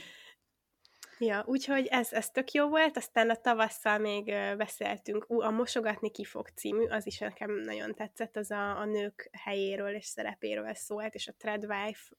Ja, 1.24 1.44
úgyhogy 1.46 1.86
ez, 1.86 2.14
ez 2.14 2.30
tök 2.30 2.52
jó 2.52 2.70
volt, 2.70 2.98
aztán 2.98 3.30
a 3.30 3.36
tavasszal 3.36 3.98
még 3.98 4.26
beszéltünk, 4.58 5.26
a 5.28 5.52
Mosogatni 5.52 6.12
ki 6.12 6.24
fog 6.24 6.48
című, 6.56 6.86
az 6.86 7.06
is 7.06 7.18
nekem 7.18 7.52
nagyon 7.52 7.94
tetszett, 7.94 8.36
az 8.36 8.52
a, 8.52 8.80
a 8.80 8.86
nők 8.86 9.30
helyéről 9.32 9.96
és 9.96 10.06
szerepéről 10.06 10.74
szólt, 10.74 11.16
és 11.16 11.28
a 11.28 11.34
Treadwife 11.38 12.16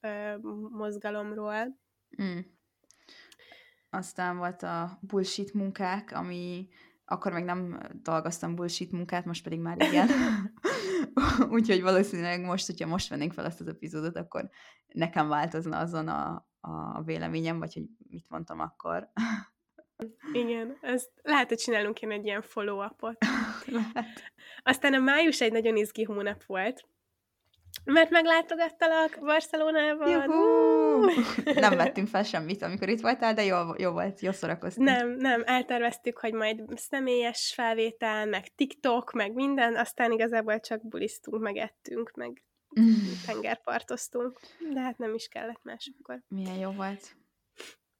mozgalomról. 0.70 1.78
Mm. 2.22 2.38
Aztán 3.90 4.36
volt 4.36 4.62
a 4.62 4.98
bullshit 5.00 5.54
munkák, 5.54 6.12
ami 6.12 6.68
akkor 7.12 7.32
még 7.32 7.44
nem 7.44 7.78
dolgoztam 8.02 8.54
bullshit 8.54 8.92
munkát, 8.92 9.24
most 9.24 9.42
pedig 9.42 9.60
már 9.60 9.76
igen. 9.80 10.08
Úgyhogy 11.56 11.82
valószínűleg 11.82 12.44
most, 12.44 12.66
hogyha 12.66 12.86
most 12.86 13.08
vennénk 13.08 13.32
fel 13.32 13.44
ezt 13.44 13.60
az 13.60 13.68
epizódot, 13.68 14.16
akkor 14.16 14.48
nekem 14.86 15.28
változna 15.28 15.78
azon 15.78 16.08
a, 16.08 16.48
a 16.60 17.02
véleményem, 17.02 17.58
vagy 17.58 17.74
hogy 17.74 17.84
mit 18.08 18.28
mondtam 18.28 18.60
akkor. 18.60 19.10
Igen, 20.32 20.76
ezt 20.80 21.10
lehet, 21.22 21.48
hogy 21.48 21.58
csinálunk 21.58 22.02
én 22.02 22.10
egy 22.10 22.24
ilyen 22.24 22.42
follow-upot. 22.42 23.16
Aztán 24.62 24.94
a 24.94 24.98
május 24.98 25.40
egy 25.40 25.52
nagyon 25.52 25.76
izgi 25.76 26.02
hónap 26.02 26.44
volt, 26.44 26.88
mert 27.84 28.10
meglátogattalak 28.10 29.18
Barcelonában. 29.20 30.10
Juhú! 30.10 31.04
nem 31.54 31.76
vettünk 31.82 32.08
fel 32.08 32.22
semmit, 32.22 32.62
amikor 32.62 32.88
itt 32.88 33.00
voltál, 33.00 33.34
de 33.34 33.44
jó, 33.44 33.56
jó 33.76 33.90
volt, 33.90 34.20
jó 34.20 34.32
szórakoztunk. 34.32 34.88
Nem, 34.88 35.10
nem, 35.16 35.42
elterveztük, 35.46 36.18
hogy 36.18 36.32
majd 36.32 36.62
személyes 36.76 37.52
felvétel, 37.54 38.26
meg 38.26 38.54
TikTok, 38.54 39.12
meg 39.12 39.32
minden, 39.32 39.76
aztán 39.76 40.12
igazából 40.12 40.60
csak 40.60 40.88
bulisztunk, 40.88 41.42
meg 41.42 41.56
ettünk, 41.56 42.12
meg 42.14 42.42
tengerpartoztunk, 43.26 44.40
de 44.72 44.80
hát 44.80 44.98
nem 44.98 45.14
is 45.14 45.28
kellett 45.28 45.60
másokkor. 45.62 46.22
Milyen 46.28 46.58
jó 46.58 46.70
volt. 46.70 47.16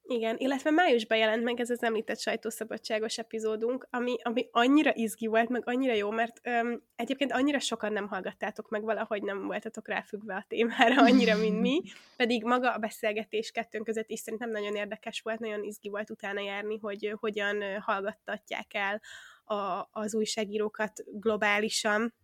Igen, 0.05 0.37
illetve 0.39 0.71
májusban 0.71 1.19
jelent 1.19 1.43
meg 1.43 1.61
ez 1.61 1.71
az 1.71 1.83
említett 1.83 2.19
sajtószabadságos 2.19 3.19
epizódunk, 3.19 3.87
ami, 3.91 4.17
ami 4.23 4.49
annyira 4.51 4.95
izgi 4.95 5.27
volt, 5.27 5.49
meg 5.49 5.63
annyira 5.65 5.93
jó, 5.93 6.11
mert 6.11 6.41
öm, 6.43 6.83
egyébként 6.97 7.33
annyira 7.33 7.59
sokan 7.59 7.93
nem 7.93 8.09
hallgattátok 8.09 8.69
meg, 8.69 8.83
valahogy 8.83 9.23
nem 9.23 9.47
voltatok 9.47 9.89
ráfüggve 9.89 10.35
a 10.35 10.45
témára 10.49 11.03
annyira, 11.03 11.37
mint 11.37 11.61
mi, 11.61 11.83
pedig 12.17 12.45
maga 12.45 12.73
a 12.73 12.79
beszélgetés 12.79 13.51
kettőnk 13.51 13.85
között 13.85 14.11
is 14.11 14.21
szerintem 14.21 14.51
nagyon 14.51 14.75
érdekes 14.75 15.21
volt, 15.21 15.39
nagyon 15.39 15.63
izgi 15.63 15.89
volt 15.89 16.11
utána 16.11 16.41
járni, 16.41 16.79
hogy 16.79 17.15
hogyan 17.21 17.81
hallgattatják 17.81 18.75
el 18.75 19.01
a, 19.45 19.89
az 19.93 20.15
újságírókat 20.15 21.05
globálisan, 21.07 22.15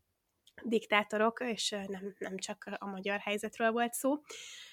diktátorok, 0.62 1.44
és 1.46 1.70
nem, 1.70 2.14
nem 2.18 2.36
csak 2.36 2.76
a 2.78 2.86
magyar 2.86 3.18
helyzetről 3.18 3.70
volt 3.70 3.92
szó. 3.92 4.14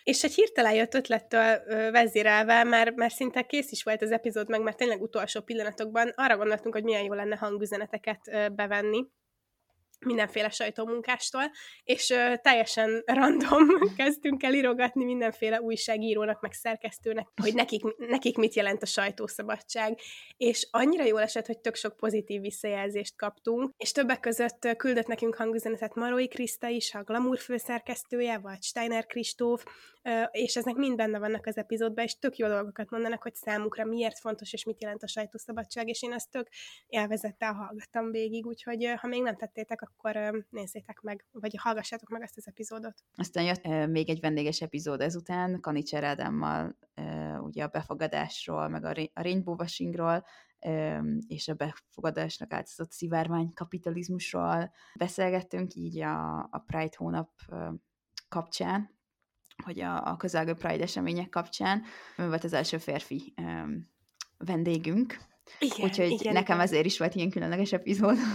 És 0.03 0.23
egy 0.23 0.33
hirtelen 0.33 0.73
jött 0.73 0.93
ötlettől 0.93 1.61
vezérelve, 1.91 2.63
mert, 2.63 2.95
mert 2.95 3.13
szinte 3.13 3.41
kész 3.41 3.71
is 3.71 3.83
volt 3.83 4.01
az 4.01 4.11
epizód 4.11 4.49
meg, 4.49 4.61
mert 4.61 4.77
tényleg 4.77 5.01
utolsó 5.01 5.41
pillanatokban 5.41 6.13
arra 6.15 6.37
gondoltunk, 6.37 6.73
hogy 6.73 6.83
milyen 6.83 7.03
jó 7.03 7.13
lenne 7.13 7.35
hangüzeneteket 7.35 8.53
bevenni, 8.55 9.07
mindenféle 9.99 10.49
sajtómunkástól, 10.49 11.51
és 11.83 12.09
ö, 12.09 12.33
teljesen 12.41 13.03
random 13.05 13.67
kezdtünk 13.97 14.43
el 14.43 14.53
írogatni 14.53 15.03
mindenféle 15.03 15.61
újságírónak, 15.61 16.41
meg 16.41 16.53
szerkesztőnek, 16.53 17.27
hogy 17.41 17.53
nekik, 17.53 17.81
nekik 17.97 18.37
mit 18.37 18.55
jelent 18.55 18.81
a 18.81 18.85
sajtószabadság, 18.85 19.99
és 20.37 20.67
annyira 20.71 21.03
jól 21.03 21.21
esett, 21.21 21.45
hogy 21.45 21.59
tök 21.59 21.75
sok 21.75 21.95
pozitív 21.95 22.41
visszajelzést 22.41 23.15
kaptunk, 23.15 23.73
és 23.77 23.91
többek 23.91 24.19
között 24.19 24.67
küldött 24.77 25.07
nekünk 25.07 25.35
hangüzenetet 25.35 25.95
Marói 25.95 26.27
Kriszta 26.27 26.67
is, 26.67 26.93
a 26.93 27.03
Glamour 27.03 27.39
főszerkesztője, 27.39 28.37
vagy 28.37 28.63
Steiner 28.63 29.05
Kristóf, 29.05 29.63
és 30.31 30.55
ezek 30.55 30.75
mind 30.75 30.95
benne 30.95 31.19
vannak 31.19 31.45
az 31.45 31.57
epizódban, 31.57 32.03
és 32.03 32.19
tök 32.19 32.37
jó 32.37 32.47
dolgokat 32.47 32.89
mondanak, 32.89 33.23
hogy 33.23 33.35
számukra 33.35 33.85
miért 33.85 34.19
fontos, 34.19 34.53
és 34.53 34.63
mit 34.63 34.81
jelent 34.81 35.03
a 35.03 35.07
sajtószabadság, 35.07 35.87
és 35.87 36.03
én 36.03 36.13
ezt 36.13 36.31
tök 36.31 36.47
élvezettel 36.87 37.53
hallgattam 37.53 38.11
végig, 38.11 38.45
úgyhogy 38.45 38.93
ha 38.97 39.07
még 39.07 39.21
nem 39.21 39.35
tettétek, 39.35 39.81
akkor 39.85 40.45
nézzétek 40.49 41.01
meg, 41.01 41.25
vagy 41.31 41.55
hallgassátok 41.57 42.09
meg 42.09 42.21
ezt 42.21 42.37
az 42.37 42.47
epizódot. 42.47 43.03
Aztán 43.15 43.43
jött 43.43 43.87
még 43.89 44.09
egy 44.09 44.19
vendéges 44.19 44.61
epizód 44.61 45.01
ezután, 45.01 45.59
Kanicser 45.61 46.03
Ádámmal 46.03 46.77
ugye 47.39 47.63
a 47.63 47.67
befogadásról, 47.67 48.67
meg 48.67 48.85
a 48.85 49.09
rainbow 49.13 49.55
washingról, 49.55 50.25
és 51.27 51.47
a 51.47 51.53
befogadásnak 51.53 52.53
átadott 52.53 52.91
szivárvány 52.91 53.53
kapitalizmusról 53.53 54.71
beszélgettünk 54.95 55.73
így 55.73 56.01
a, 56.01 56.39
a 56.39 56.63
Pride 56.65 56.95
hónap 56.97 57.29
kapcsán, 58.29 58.93
hogy 59.63 59.79
a, 59.79 60.07
a 60.07 60.17
közelgő 60.17 60.53
Pride 60.53 60.83
események 60.83 61.29
kapcsán 61.29 61.83
ő 62.17 62.27
volt 62.27 62.43
az 62.43 62.53
első 62.53 62.77
férfi 62.77 63.33
um, 63.37 63.93
vendégünk, 64.37 65.17
igen, 65.59 65.85
Úgyhogy 65.85 66.09
igen, 66.09 66.33
nekem 66.33 66.55
igen. 66.55 66.67
ezért 66.67 66.85
is 66.85 66.97
volt 66.97 67.15
ilyen 67.15 67.29
különleges 67.29 67.73
epizód. 67.73 68.17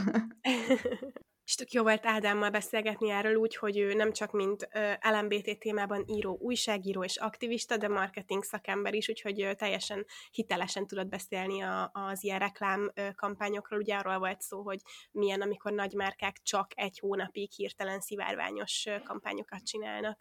és 1.50 1.56
tök 1.56 1.72
jó 1.72 1.82
volt 1.82 2.06
Ádámmal 2.06 2.50
beszélgetni 2.50 3.10
erről 3.10 3.34
úgy, 3.34 3.56
hogy 3.56 3.78
ő 3.78 3.94
nem 3.94 4.12
csak 4.12 4.32
mint 4.32 4.68
LMBT 5.00 5.58
témában 5.58 6.04
író, 6.06 6.38
újságíró 6.40 7.04
és 7.04 7.16
aktivista, 7.16 7.76
de 7.76 7.88
marketing 7.88 8.44
szakember 8.44 8.94
is, 8.94 9.08
úgyhogy 9.08 9.54
teljesen 9.56 10.06
hitelesen 10.30 10.86
tudott 10.86 11.08
beszélni 11.08 11.62
a, 11.62 11.90
az 11.92 12.24
ilyen 12.24 12.38
reklám 12.38 12.92
kampányokról. 13.14 13.80
Ugye 13.80 13.96
arról 13.96 14.18
volt 14.18 14.40
szó, 14.40 14.62
hogy 14.62 14.80
milyen, 15.10 15.40
amikor 15.40 15.72
nagymárkák 15.72 16.36
csak 16.42 16.66
egy 16.74 16.98
hónapig 16.98 17.52
hirtelen 17.52 18.00
szivárványos 18.00 18.86
kampányokat 19.04 19.64
csinálnak. 19.64 20.18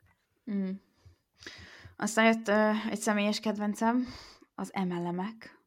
Mm. 0.52 0.70
Aztán 1.98 2.26
jött 2.26 2.48
uh, 2.48 2.92
egy 2.92 3.00
személyes 3.00 3.40
kedvencem, 3.40 4.08
az 4.56 4.70
emelemek. 4.74 5.59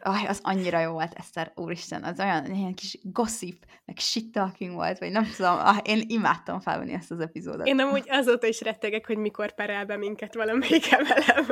Aj, 0.00 0.26
az 0.26 0.40
annyira 0.42 0.80
jó 0.80 0.92
volt, 0.92 1.14
Eszter, 1.14 1.52
úristen, 1.54 2.02
az 2.02 2.20
olyan 2.20 2.54
ilyen 2.54 2.74
kis 2.74 2.98
gossip, 3.02 3.64
meg 3.84 3.98
shit 3.98 4.32
talking 4.32 4.74
volt, 4.74 4.98
vagy 4.98 5.10
nem 5.10 5.30
tudom, 5.36 5.58
ah, 5.58 5.78
én 5.82 6.02
imádtam 6.06 6.60
felvenni 6.60 6.92
ezt 6.92 7.10
az 7.10 7.20
epizódot. 7.20 7.66
Én 7.66 7.80
amúgy 7.80 8.04
azóta 8.08 8.46
is 8.46 8.60
rettegek, 8.60 9.06
hogy 9.06 9.16
mikor 9.16 9.54
perel 9.54 9.84
be 9.84 9.96
minket 9.96 10.34
valamelyik 10.34 10.92
emelem. 10.92 11.46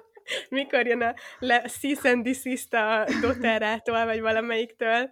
mikor 0.48 0.86
jön 0.86 1.02
a 1.02 1.14
le, 1.38 1.60
cease 1.60 2.10
and 2.10 2.24
desist 2.24 2.74
a 2.74 3.06
doterától, 3.20 4.04
vagy 4.04 4.20
valamelyiktől. 4.20 5.10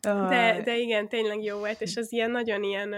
De, 0.00 0.60
de 0.64 0.76
igen, 0.76 1.08
tényleg 1.08 1.42
jó 1.42 1.58
volt, 1.58 1.80
és 1.80 1.96
az 1.96 2.12
ilyen 2.12 2.30
nagyon 2.30 2.62
ilyen 2.62 2.94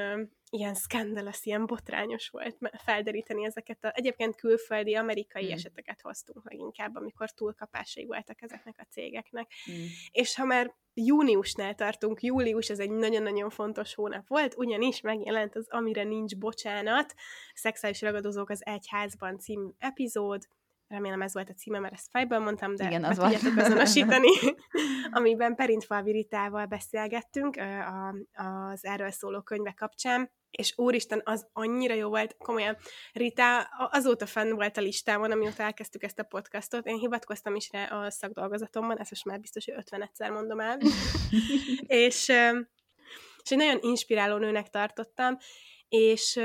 ilyen 0.50 0.74
skandalous, 0.74 1.44
ilyen 1.44 1.66
botrányos 1.66 2.28
volt 2.28 2.58
felderíteni 2.84 3.44
ezeket 3.44 3.84
a, 3.84 3.92
egyébként 3.94 4.36
külföldi, 4.36 4.94
amerikai 4.94 5.46
mm. 5.46 5.52
eseteket 5.52 6.00
hoztunk 6.00 6.44
meg 6.44 6.58
inkább, 6.58 6.96
amikor 6.96 7.30
túlkapásai 7.30 8.04
voltak 8.04 8.42
ezeknek 8.42 8.74
a 8.78 8.86
cégeknek. 8.90 9.52
Mm. 9.70 9.84
És 10.10 10.34
ha 10.34 10.44
már 10.44 10.74
júniusnál 10.94 11.74
tartunk, 11.74 12.22
július, 12.22 12.70
ez 12.70 12.78
egy 12.78 12.90
nagyon-nagyon 12.90 13.50
fontos 13.50 13.94
hónap 13.94 14.28
volt, 14.28 14.54
ugyanis 14.56 15.00
megjelent 15.00 15.56
az 15.56 15.66
Amire 15.68 16.02
nincs 16.02 16.36
bocsánat, 16.36 17.14
Szexuális 17.54 18.00
ragadozók 18.00 18.50
az 18.50 18.66
egyházban 18.66 19.38
című 19.38 19.68
epizód, 19.78 20.48
remélem 20.88 21.22
ez 21.22 21.34
volt 21.34 21.48
a 21.48 21.52
címe, 21.52 21.78
mert 21.78 21.94
ezt 21.94 22.10
fejből 22.10 22.38
mondtam, 22.38 22.74
de 22.74 22.84
Igen, 22.84 23.04
az 23.04 23.16
tudjátok 23.16 23.56
azonosítani, 23.56 24.30
amiben 25.10 25.54
Perintfalvi 25.54 26.10
Ritával 26.10 26.66
beszélgettünk 26.66 27.56
a, 27.56 28.14
az 28.42 28.84
erről 28.84 29.10
szóló 29.10 29.42
könyve 29.42 29.72
kapcsán, 29.72 30.30
és 30.50 30.72
úristen, 30.76 31.20
az 31.24 31.46
annyira 31.52 31.94
jó 31.94 32.08
volt, 32.08 32.36
komolyan, 32.36 32.76
Rita 33.12 33.60
azóta 33.90 34.26
fenn 34.26 34.54
volt 34.54 34.76
a 34.76 34.80
listámon, 34.80 35.30
amióta 35.30 35.62
elkezdtük 35.62 36.02
ezt 36.02 36.18
a 36.18 36.22
podcastot, 36.22 36.86
én 36.86 36.96
hivatkoztam 36.96 37.54
is 37.54 37.70
rá 37.72 37.84
a 37.84 38.10
szakdolgozatomban, 38.10 38.98
ezt 38.98 39.10
most 39.10 39.24
már 39.24 39.40
biztos, 39.40 39.64
hogy 39.64 39.74
50 39.76 40.02
egyszer 40.02 40.30
mondom 40.30 40.60
el, 40.60 40.78
és, 41.86 42.28
és 43.42 43.50
egy 43.50 43.56
nagyon 43.56 43.78
inspiráló 43.80 44.36
nőnek 44.36 44.68
tartottam, 44.68 45.36
és 45.88 46.40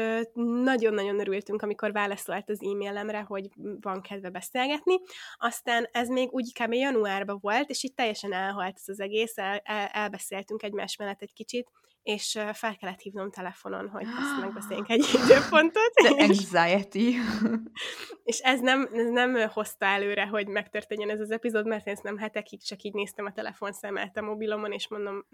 nagyon-nagyon 0.63 1.19
örültünk, 1.19 1.61
amikor 1.61 1.91
válaszolt 1.91 2.49
az 2.49 2.61
e-mailemre, 2.61 3.21
hogy 3.21 3.49
van 3.81 4.01
kedve 4.01 4.29
beszélgetni. 4.29 4.95
Aztán 5.37 5.87
ez 5.91 6.07
még 6.07 6.29
úgy 6.31 6.53
kb. 6.63 6.73
januárban 6.73 7.37
volt, 7.41 7.69
és 7.69 7.83
itt 7.83 7.95
teljesen 7.95 8.33
elhalt 8.33 8.75
ez 8.75 8.87
az 8.87 8.99
egész, 8.99 9.37
el, 9.37 9.61
el, 9.63 9.87
elbeszéltünk 9.87 10.63
egymás 10.63 10.95
mellett 10.95 11.21
egy 11.21 11.33
kicsit, 11.33 11.69
és 12.03 12.39
fel 12.53 12.75
kellett 12.75 12.99
hívnom 12.99 13.31
telefonon, 13.31 13.89
hogy 13.89 14.03
ezt 14.03 14.39
megbeszéljünk 14.39 14.89
egy 14.95 15.05
időpontot. 15.23 15.91
The 15.93 16.23
anxiety. 16.23 17.15
és 18.23 18.39
ez 18.39 18.59
nem, 18.59 18.89
ez 18.93 19.09
nem 19.09 19.49
hozta 19.49 19.85
előre, 19.85 20.25
hogy 20.25 20.47
megtörténjen 20.47 21.09
ez 21.09 21.19
az 21.19 21.31
epizód, 21.31 21.67
mert 21.67 21.87
én 21.87 21.93
ezt 21.93 22.03
nem 22.03 22.17
hetekig 22.17 22.63
csak 22.63 22.81
így 22.81 22.93
néztem 22.93 23.25
a 23.25 23.31
telefonszámát 23.31 24.17
a 24.17 24.21
mobilomon, 24.21 24.71
és 24.71 24.87
mondom, 24.87 25.25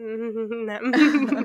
nem, 0.66 0.90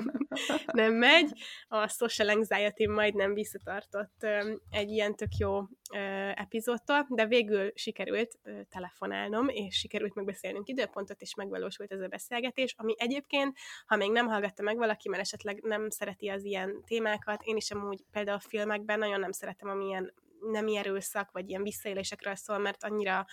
nem 0.73 0.93
megy. 0.93 1.31
A 1.67 1.87
social 1.87 2.29
anxiety 2.29 2.87
majdnem 2.87 3.33
visszatartott 3.33 4.25
egy 4.69 4.89
ilyen 4.89 5.15
tök 5.15 5.37
jó 5.37 5.61
epizódtól, 6.33 7.05
de 7.09 7.25
végül 7.25 7.71
sikerült 7.75 8.39
telefonálnom, 8.69 9.49
és 9.49 9.75
sikerült 9.75 10.15
megbeszélnünk 10.15 10.67
időpontot, 10.67 11.21
és 11.21 11.35
megvalósult 11.35 11.91
ez 11.91 12.01
a 12.01 12.07
beszélgetés, 12.07 12.73
ami 12.77 12.93
egyébként, 12.97 13.57
ha 13.85 13.95
még 13.95 14.11
nem 14.11 14.27
hallgatta 14.27 14.63
meg 14.63 14.77
valaki, 14.77 15.09
mert 15.09 15.21
esetleg 15.21 15.61
nem 15.61 15.89
szereti 15.89 16.29
az 16.29 16.43
ilyen 16.43 16.83
témákat, 16.85 17.41
én 17.43 17.55
is 17.55 17.71
amúgy 17.71 18.03
például 18.11 18.37
a 18.37 18.47
filmekben 18.47 18.99
nagyon 18.99 19.19
nem 19.19 19.31
szeretem, 19.31 19.69
amilyen 19.69 20.13
nem 20.51 20.67
erőszak, 20.67 21.31
vagy 21.31 21.49
ilyen 21.49 21.63
visszaélésekről 21.63 22.35
szól, 22.35 22.57
mert 22.57 22.83
annyira 22.83 23.25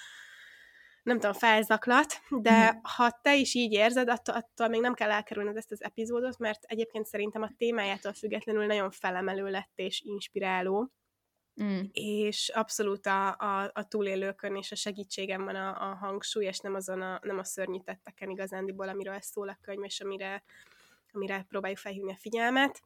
nem 1.03 1.19
tudom, 1.19 1.33
felzaklat, 1.33 2.21
de 2.29 2.69
hmm. 2.69 2.81
ha 2.83 3.19
te 3.23 3.37
is 3.37 3.55
így 3.55 3.73
érzed, 3.73 4.09
attól, 4.09 4.35
attól 4.35 4.69
még 4.69 4.81
nem 4.81 4.95
kell 4.95 5.11
elkerülned 5.11 5.57
ezt 5.57 5.73
az 5.73 5.83
epizódot, 5.83 6.39
mert 6.39 6.65
egyébként 6.65 7.07
szerintem 7.07 7.43
a 7.43 7.51
témájától 7.57 8.13
függetlenül 8.13 8.67
nagyon 8.67 8.91
felemelő 8.91 9.51
lett 9.51 9.73
és 9.75 10.01
inspiráló. 10.01 10.93
Mm. 11.63 11.81
és 11.93 12.49
abszolút 12.49 13.07
a, 13.07 13.29
a, 13.29 13.71
a 13.75 13.89
túlélőkön 13.89 14.57
és 14.57 14.73
a 14.73 14.77
segítségem 14.77 15.45
van 15.45 15.55
a, 15.55 15.91
a 15.91 15.95
hangsúly, 15.95 16.45
és 16.45 16.59
nem 16.59 16.75
azon 16.75 17.03
a, 17.03 17.21
nem 17.23 17.39
a 17.39 17.45
szörnyítetteken 17.45 18.31
igazándiból, 18.31 18.89
amiről 18.89 19.21
szól 19.21 19.49
a 19.49 19.59
könyv, 19.61 19.85
és 19.85 20.01
amire, 20.01 20.43
amire 21.13 21.47
próbáljuk 21.49 21.79
felhívni 21.79 22.13
a 22.13 22.17
figyelmet. 22.17 22.83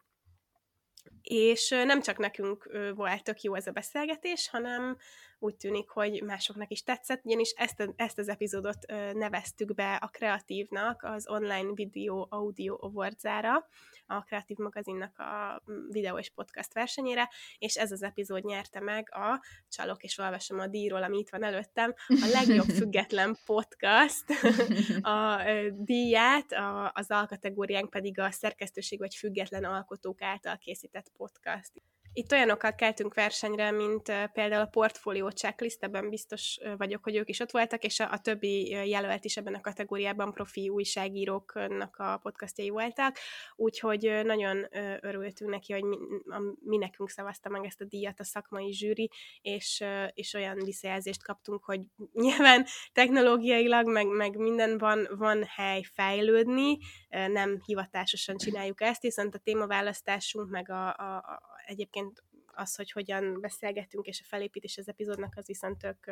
És 1.23 1.69
nem 1.69 2.01
csak 2.01 2.19
nekünk 2.19 2.71
volt 2.95 3.25
tök 3.25 3.41
jó 3.41 3.55
ez 3.55 3.67
a 3.67 3.71
beszélgetés, 3.71 4.49
hanem 4.49 4.97
úgy 5.39 5.57
tűnik, 5.57 5.89
hogy 5.89 6.23
másoknak 6.23 6.71
is 6.71 6.83
tetszett, 6.83 7.25
ugyanis 7.25 7.51
ezt, 7.51 7.81
a, 7.81 7.93
ezt 7.97 8.19
az 8.19 8.29
epizódot 8.29 8.87
neveztük 9.13 9.75
be 9.75 9.95
a 9.95 10.07
kreatívnak 10.07 11.03
az 11.03 11.29
online 11.29 11.71
video 11.75 12.27
audio 12.29 12.77
awardzára, 12.81 13.69
a 14.07 14.23
Kreatív 14.23 14.57
Magazinnak 14.57 15.19
a 15.19 15.63
videó 15.89 16.19
és 16.19 16.31
podcast 16.31 16.75
versenyére, 16.75 17.31
és 17.59 17.75
ez 17.75 17.93
az 17.93 18.03
epizód 18.03 18.45
nyerte 18.45 18.81
meg 18.81 19.09
a 19.15 19.45
Csalok 19.69 20.03
és 20.03 20.19
olvasom 20.19 20.59
a 20.59 20.67
díjról, 20.67 21.03
ami 21.03 21.19
itt 21.19 21.31
van 21.31 21.43
előttem, 21.43 21.95
a 22.09 22.29
legjobb 22.33 22.69
független 22.81 23.37
podcast 23.45 24.25
a 25.15 25.43
díját, 25.73 26.53
a, 26.53 26.91
az 26.95 27.11
alkategóriánk 27.11 27.91
pedig 27.91 28.19
a 28.19 28.31
szerkesztőség 28.31 28.99
vagy 28.99 29.15
független 29.15 29.65
alkotók 29.65 30.23
által 30.23 30.59
készített 30.59 30.96
podcast. 31.05 31.79
Itt 32.19 32.33
olyanokkal 32.33 32.75
keltünk 32.75 33.15
versenyre, 33.15 33.71
mint 33.71 34.03
például 34.33 34.63
a 34.63 34.67
portfólió 34.67 35.31
checklist, 35.31 35.83
ebben 35.83 36.09
biztos 36.09 36.59
vagyok, 36.77 37.03
hogy 37.03 37.17
ők 37.17 37.29
is 37.29 37.41
ott 37.41 37.51
voltak, 37.51 37.85
és 37.85 38.01
a, 38.01 38.13
a 38.13 38.19
többi 38.19 38.69
jelölt 38.69 39.25
is 39.25 39.37
ebben 39.37 39.55
a 39.55 39.61
kategóriában 39.61 40.33
profi 40.33 40.69
újságíróknak 40.69 41.97
a 41.97 42.19
podcastjai 42.23 42.69
voltak, 42.69 43.17
úgyhogy 43.57 44.21
nagyon 44.25 44.67
örültünk 45.01 45.51
neki, 45.51 45.73
hogy 45.73 45.83
mi, 45.83 45.97
a, 46.27 46.41
mi 46.61 46.77
nekünk 46.77 47.11
szavazta 47.11 47.49
meg 47.49 47.65
ezt 47.65 47.81
a 47.81 47.85
díjat 47.85 48.21
a 48.21 48.25
szakmai 48.25 48.73
zsűri, 48.73 49.11
és, 49.43 49.85
és 50.15 50.35
olyan 50.35 50.59
visszajelzést 50.65 51.25
kaptunk, 51.25 51.65
hogy 51.65 51.81
nyilván 52.13 52.67
technológiailag, 52.93 53.87
meg, 53.89 54.07
meg 54.07 54.37
minden 54.37 54.79
van, 54.79 55.09
van 55.11 55.45
hely 55.45 55.83
fejlődni, 55.83 56.79
nem 57.09 57.61
hivatásosan 57.65 58.37
csináljuk 58.37 58.81
ezt, 58.81 59.03
viszont 59.03 59.35
a 59.35 59.39
témaválasztásunk, 59.39 60.51
meg 60.51 60.71
a, 60.71 60.89
a, 60.89 61.41
egyébként 61.67 62.23
az, 62.57 62.75
hogy 62.75 62.91
hogyan 62.91 63.41
beszélgetünk, 63.41 64.07
és 64.07 64.21
a 64.21 64.27
felépítés 64.29 64.79
az 64.79 64.89
epizódnak 64.89 65.33
az 65.37 65.47
viszont 65.47 65.79
tök 65.79 66.11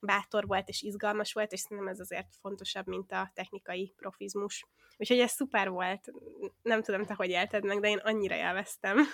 bátor 0.00 0.46
volt, 0.46 0.68
és 0.68 0.82
izgalmas 0.82 1.32
volt, 1.32 1.52
és 1.52 1.60
szerintem 1.60 1.88
ez 1.88 2.00
azért 2.00 2.36
fontosabb, 2.40 2.86
mint 2.86 3.12
a 3.12 3.30
technikai 3.34 3.92
profizmus. 3.96 4.66
Úgyhogy 4.96 5.18
ez 5.18 5.30
szuper 5.30 5.70
volt. 5.70 6.10
Nem 6.62 6.82
tudom, 6.82 7.04
te 7.04 7.14
hogy 7.14 7.28
élted 7.28 7.64
meg, 7.64 7.80
de 7.80 7.88
én 7.88 8.00
annyira 8.02 8.34
élveztem. 8.34 8.96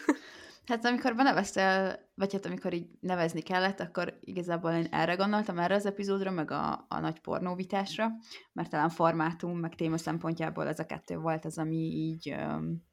Hát 0.67 0.85
amikor 0.85 1.15
beneveztél, 1.15 1.99
vagy 2.15 2.33
hát 2.33 2.47
amikor 2.47 2.73
így 2.73 2.89
nevezni 3.01 3.41
kellett, 3.41 3.81
akkor 3.81 4.19
igazából 4.21 4.71
én 4.71 4.87
erre 4.91 5.15
gondoltam, 5.15 5.59
erre 5.59 5.75
az 5.75 5.87
epizódra, 5.87 6.31
meg 6.31 6.51
a, 6.51 6.87
a 6.89 7.01
nagy 7.01 7.21
pornóvitásra, 7.21 8.09
mert 8.53 8.71
talán 8.71 8.89
formátum, 8.89 9.59
meg 9.59 9.75
téma 9.75 9.97
szempontjából 9.99 10.67
ez 10.67 10.79
a 10.79 10.87
kettő 10.87 11.17
volt 11.17 11.45
az, 11.45 11.59
ami 11.59 11.77
így 11.77 12.31
um, 12.33 12.87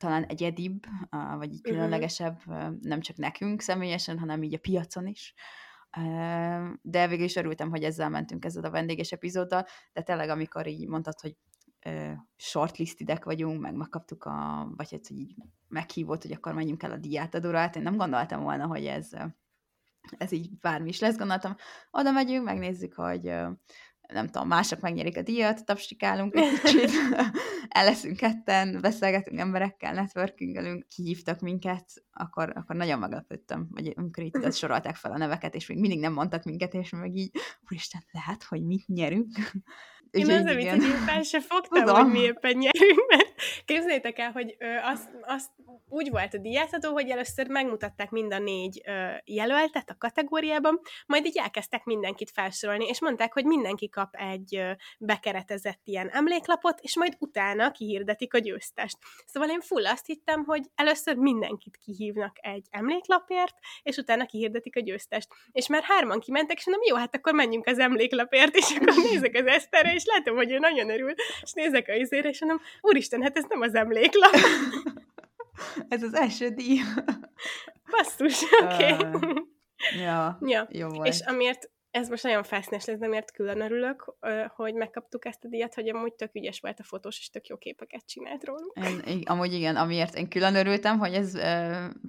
talán 0.00 0.24
egyedibb, 0.24 0.82
vagy 1.36 1.52
így 1.52 1.62
különlegesebb, 1.62 2.40
nem 2.80 3.00
csak 3.00 3.16
nekünk 3.16 3.60
személyesen, 3.60 4.18
hanem 4.18 4.42
így 4.42 4.54
a 4.54 4.58
piacon 4.58 5.06
is. 5.06 5.34
De 6.82 7.08
végül 7.08 7.24
is 7.24 7.36
örültem, 7.36 7.70
hogy 7.70 7.84
ezzel 7.84 8.08
mentünk 8.08 8.44
ezzel 8.44 8.64
a 8.64 8.70
vendéges 8.70 9.12
epizóddal, 9.12 9.66
de 9.92 10.02
tényleg 10.02 10.28
amikor 10.28 10.66
így 10.66 10.88
mondtad, 10.88 11.20
hogy 11.20 11.36
shortlistidek 12.36 13.24
vagyunk, 13.24 13.60
meg 13.60 13.74
megkaptuk 13.74 14.24
a, 14.24 14.68
vagy 14.76 14.90
hát, 14.90 15.06
hogy 15.06 15.16
így 15.16 15.34
meghívott, 15.68 16.22
hogy 16.22 16.32
akkor 16.32 16.54
menjünk 16.54 16.82
el 16.82 16.90
a 16.90 16.96
diátadóra, 16.96 17.58
hát 17.58 17.76
én 17.76 17.82
nem 17.82 17.96
gondoltam 17.96 18.42
volna, 18.42 18.66
hogy 18.66 18.86
ez, 18.86 19.10
ez 20.18 20.32
így 20.32 20.58
bármi 20.60 20.88
is 20.88 21.00
lesz, 21.00 21.16
gondoltam, 21.16 21.56
oda 21.90 22.10
megyünk, 22.10 22.44
megnézzük, 22.44 22.94
hogy 22.94 23.32
nem 24.12 24.26
tudom, 24.26 24.48
mások 24.48 24.80
megnyerik 24.80 25.16
a 25.16 25.22
díjat, 25.22 25.64
tapsikálunk 25.64 26.34
egy 26.36 26.60
kicsit, 26.60 26.90
el 27.68 27.84
leszünk 27.84 28.16
ketten, 28.16 28.80
beszélgetünk 28.80 29.38
emberekkel, 29.38 29.94
networkingelünk, 29.94 30.88
kihívtak 30.88 31.40
minket, 31.40 31.84
akkor, 32.12 32.52
akkor 32.56 32.76
nagyon 32.76 32.98
meglepődtem, 32.98 33.68
vagy 33.70 33.92
amikor 33.96 34.24
itt 34.24 34.52
sorolták 34.54 34.96
fel 34.96 35.12
a 35.12 35.18
neveket, 35.18 35.54
és 35.54 35.66
még 35.66 35.78
mindig 35.78 36.00
nem 36.00 36.12
mondtak 36.12 36.44
minket, 36.44 36.74
és 36.74 36.90
meg 36.90 37.16
így, 37.16 37.30
úristen, 37.70 38.04
lehet, 38.12 38.42
hogy 38.42 38.64
mit 38.64 38.86
nyerünk? 38.86 39.28
Én 40.10 40.30
az, 40.30 40.46
amit 40.46 40.64
én 40.64 40.80
fel 40.80 41.22
se 41.22 41.40
fogtam, 41.40 41.84
Tudom. 41.84 42.02
hogy 42.02 42.12
mi 42.12 42.18
éppen 42.18 42.56
nyerünk, 42.56 43.06
mert 43.08 43.34
képzeljétek 43.64 44.18
el, 44.18 44.30
hogy 44.30 44.56
ö, 44.58 44.66
azt, 44.82 45.08
azt 45.22 45.50
úgy 45.88 46.10
volt 46.10 46.34
a 46.34 46.38
díjátadó, 46.38 46.92
hogy 46.92 47.08
először 47.08 47.48
megmutatták 47.48 48.10
mind 48.10 48.32
a 48.32 48.38
négy 48.38 48.82
ö, 48.86 49.08
jelöltet 49.24 49.90
a 49.90 49.96
kategóriában, 49.98 50.80
majd 51.06 51.26
így 51.26 51.38
elkezdtek 51.38 51.84
mindenkit 51.84 52.30
felsorolni, 52.30 52.86
és 52.86 53.00
mondták, 53.00 53.32
hogy 53.32 53.44
mindenki 53.44 53.88
kap 53.88 54.14
egy 54.14 54.56
ö, 54.56 54.70
bekeretezett 54.98 55.80
ilyen 55.84 56.08
emléklapot, 56.08 56.80
és 56.80 56.96
majd 56.96 57.16
utána 57.18 57.70
kihirdetik 57.70 58.34
a 58.34 58.38
győztest. 58.38 58.98
Szóval 59.26 59.48
én 59.48 59.60
full 59.60 59.86
azt 59.86 60.06
hittem, 60.06 60.44
hogy 60.44 60.62
először 60.74 61.16
mindenkit 61.16 61.78
kihívnak 61.84 62.36
egy 62.40 62.66
emléklapért, 62.70 63.54
és 63.82 63.96
utána 63.96 64.26
kihirdetik 64.26 64.76
a 64.76 64.80
győztest. 64.80 65.28
És 65.52 65.66
már 65.66 65.82
hárman 65.82 66.20
kimentek, 66.20 66.56
és 66.56 66.66
mondom, 66.66 66.84
jó, 66.88 66.96
hát 66.96 67.14
akkor 67.14 67.34
menjünk 67.34 67.66
az 67.66 67.78
emléklapért, 67.78 68.56
és 68.56 68.76
akkor 68.76 68.94
nézek 69.10 69.34
az 69.34 69.46
Eszterre, 69.46 69.94
és 70.00 70.06
látom, 70.06 70.36
hogy 70.36 70.52
ő 70.52 70.58
nagyon 70.58 70.90
örül, 70.90 71.14
és 71.42 71.52
nézek 71.52 71.88
a 71.88 71.94
izére, 71.94 72.28
és 72.28 72.40
mondom, 72.40 72.60
úristen, 72.80 73.22
hát 73.22 73.36
ez 73.36 73.44
nem 73.48 73.60
az 73.60 73.74
emléklap. 73.74 74.34
ez 75.94 76.02
az 76.02 76.14
első 76.14 76.48
díj. 76.48 76.80
Basszus, 77.90 78.42
oké. 78.62 78.92
Okay. 78.92 79.08
Uh, 79.12 79.38
ja, 80.00 80.38
ja, 80.40 80.68
jó 80.70 80.88
volt. 80.88 81.08
És 81.08 81.20
amiért 81.20 81.70
ez 81.90 82.08
most 82.08 82.22
nagyon 82.22 82.42
fesznes 82.42 82.84
lesz, 82.84 82.98
de 82.98 83.08
miért 83.08 83.32
külön 83.32 83.60
örülök, 83.60 84.14
hogy 84.54 84.74
megkaptuk 84.74 85.24
ezt 85.24 85.44
a 85.44 85.48
díjat, 85.48 85.74
hogy 85.74 85.88
amúgy 85.88 86.12
tök 86.12 86.34
ügyes 86.34 86.60
volt 86.60 86.80
a 86.80 86.82
fotós, 86.82 87.18
és 87.18 87.30
tök 87.30 87.46
jó 87.46 87.56
képeket 87.56 88.06
csinált 88.06 88.44
róluk. 88.44 88.78
Én, 89.06 89.22
amúgy 89.24 89.52
igen, 89.52 89.76
amiért 89.76 90.14
én 90.14 90.28
külön 90.28 90.54
örültem, 90.54 90.98
hogy 90.98 91.14
ez 91.14 91.32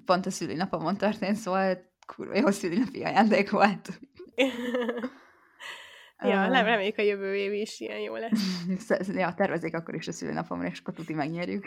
pont 0.05 0.25
a 0.25 0.31
szülinapomon 0.31 0.97
történt, 0.97 1.35
szóval 1.35 1.91
kurva 2.05 2.35
jó 2.35 2.51
szülinapi 2.51 3.03
ajándék 3.03 3.49
volt. 3.49 3.89
Ja, 6.23 6.47
nem, 6.47 6.65
reméljük 6.65 6.97
a 6.97 7.01
jövő 7.01 7.35
év 7.35 7.53
is 7.53 7.79
ilyen 7.79 7.99
jó 7.99 8.15
lesz. 8.15 8.65
ja, 9.13 9.33
tervezik 9.33 9.75
akkor 9.75 9.95
is 9.95 10.07
a 10.07 10.11
szülőnapomra, 10.11 10.67
és 10.67 10.79
akkor 10.79 10.93
tuti 10.93 11.13
megnyerjük. 11.13 11.65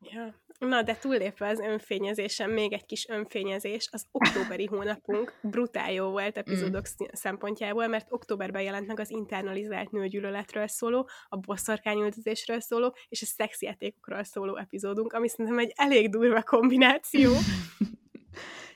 Ja. 0.00 0.42
Na, 0.58 0.82
de 0.82 0.96
túllépve 0.96 1.48
az 1.48 1.58
önfényezésen, 1.58 2.50
még 2.50 2.72
egy 2.72 2.86
kis 2.86 3.08
önfényezés, 3.08 3.88
az 3.92 4.06
októberi 4.10 4.66
hónapunk 4.66 5.38
brutál 5.42 5.92
jó 5.92 6.10
volt 6.10 6.36
epizódok 6.36 6.86
mm. 6.88 7.06
szempontjából, 7.12 7.86
mert 7.86 8.06
októberben 8.10 8.62
jelent 8.62 8.86
meg 8.86 9.00
az 9.00 9.10
internalizált 9.10 9.90
nőgyűlöletről 9.90 10.66
szóló, 10.66 11.08
a 11.28 11.36
bosszorkányüldözésről 11.36 12.60
szóló, 12.60 12.96
és 13.08 13.22
a 13.22 13.26
szexjátékokról 13.26 14.24
szóló 14.24 14.56
epizódunk, 14.56 15.12
ami 15.12 15.28
szerintem 15.28 15.58
egy 15.58 15.72
elég 15.74 16.10
durva 16.10 16.42
kombináció. 16.42 17.32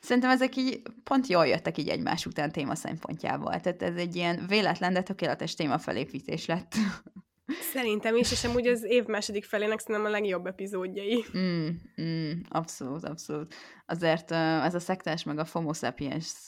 Szerintem 0.00 0.30
ezek 0.30 0.56
így 0.56 0.82
pont 1.04 1.26
jól 1.26 1.46
jöttek 1.46 1.78
így 1.78 1.88
egymás 1.88 2.26
után 2.26 2.52
téma 2.52 2.74
szempontjából. 2.74 3.61
Tehát 3.61 3.82
ez 3.82 3.96
egy 3.96 4.16
ilyen 4.16 4.44
véletlen, 4.48 4.92
de 4.92 5.02
tökéletes 5.02 5.54
témafelépítés 5.54 6.46
lett. 6.46 6.74
Szerintem 7.72 8.16
is, 8.16 8.32
és 8.32 8.44
amúgy 8.44 8.66
az 8.66 8.84
év 8.84 9.04
második 9.04 9.44
felének 9.44 9.78
szerintem 9.78 10.04
a 10.04 10.11
legjobb 10.11 10.46
epizódjai. 10.46 11.24
Mm, 11.38 11.68
mm, 12.02 12.30
abszolút, 12.48 13.04
abszolút. 13.04 13.54
Azért 13.87 14.30
ez 14.30 14.74
a 14.74 14.80
szektás 14.80 15.22
meg 15.22 15.38
a 15.38 15.44
FOMO 15.44 15.72
sapiens 15.72 16.46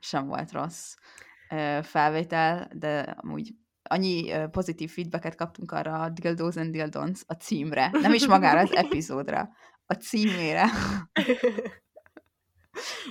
sem 0.00 0.26
volt 0.26 0.52
rossz 0.52 0.94
felvétel, 1.82 2.70
de 2.74 3.00
amúgy 3.00 3.54
annyi 3.82 4.32
pozitív 4.50 4.90
feedbacket 4.90 5.34
kaptunk 5.34 5.72
arra 5.72 6.00
a 6.00 6.08
Dildos 6.08 6.56
and 6.56 6.70
Dildons 6.70 7.22
a 7.26 7.32
címre, 7.32 7.90
nem 7.92 8.14
is 8.14 8.26
magára 8.26 8.60
az 8.60 8.74
epizódra, 8.84 9.48
a 9.86 9.94
címére. 9.94 10.66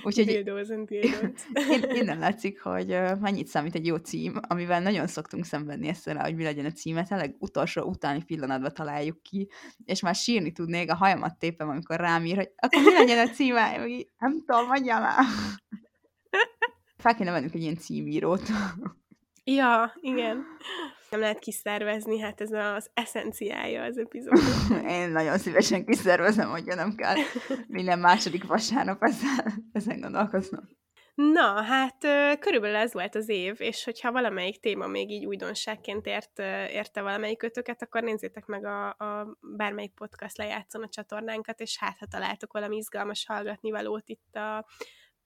Úgyhogy 0.02 0.28
én, 1.70 1.84
innen 1.94 2.18
látszik, 2.18 2.60
hogy 2.62 2.96
mennyit 3.20 3.46
számít 3.46 3.74
egy 3.74 3.86
jó 3.86 3.96
cím, 3.96 4.40
amivel 4.48 4.80
nagyon 4.80 5.06
szoktunk 5.06 5.44
szenvedni 5.44 5.94
rá, 6.04 6.22
hogy 6.22 6.34
mi 6.34 6.42
legyen 6.42 6.64
a 6.64 6.70
címe, 6.70 7.04
tényleg 7.04 7.36
utolsó 7.38 7.82
utáni 7.82 8.24
pillanatban 8.24 8.72
találjuk 8.74 9.22
ki, 9.22 9.48
és 9.84 10.00
már 10.00 10.14
sírni 10.14 10.52
tudnék, 10.52 10.90
a 10.90 10.94
hajamat 10.94 11.38
tépem, 11.38 11.68
amikor 11.68 11.96
rám 11.96 12.24
ír, 12.24 12.36
hogy 12.36 12.50
akkor 12.56 12.82
mi 12.82 12.92
legyen 12.92 13.26
a 13.26 13.30
címe, 13.30 13.76
nem 14.18 14.44
tudom, 14.46 14.66
mondja 14.66 14.98
már. 14.98 15.24
Fel 16.96 17.14
kéne 17.14 17.30
vennünk 17.30 17.54
egy 17.54 17.62
ilyen 17.62 17.78
címírót. 17.78 18.42
Ja, 19.44 19.92
igen 20.00 20.44
nem 21.10 21.20
lehet 21.20 21.38
kiszervezni, 21.38 22.18
hát 22.18 22.40
ez 22.40 22.52
az 22.52 22.90
eszenciája 22.94 23.82
az 23.82 23.98
epizódnak. 23.98 24.84
Én 24.98 25.10
nagyon 25.10 25.38
szívesen 25.38 25.84
kiszervezem, 25.84 26.50
hogyha 26.50 26.74
nem 26.74 26.94
kell 26.94 27.16
minden 27.66 27.98
második 27.98 28.44
vasárnap 28.44 29.02
ezen, 29.02 29.68
ezen 29.72 30.00
gondolkoznom. 30.00 30.68
Na, 31.14 31.62
hát 31.62 31.96
körülbelül 32.38 32.76
ez 32.76 32.92
volt 32.92 33.14
az 33.14 33.28
év, 33.28 33.54
és 33.58 33.84
hogyha 33.84 34.12
valamelyik 34.12 34.60
téma 34.60 34.86
még 34.86 35.10
így 35.10 35.26
újdonságként 35.26 36.06
ért, 36.06 36.38
érte 36.70 37.02
valamelyik 37.02 37.38
kötöket, 37.38 37.82
akkor 37.82 38.02
nézzétek 38.02 38.46
meg 38.46 38.64
a, 38.64 38.88
a 38.88 39.38
bármelyik 39.56 39.94
podcast 39.94 40.36
lejátszon 40.36 40.82
a 40.82 40.88
csatornánkat, 40.88 41.60
és 41.60 41.78
hát 41.78 41.98
ha 41.98 42.06
találtok 42.06 42.52
valami 42.52 42.76
izgalmas 42.76 43.26
hallgatni 43.26 43.70
valót 43.70 44.08
itt 44.08 44.34
a 44.34 44.66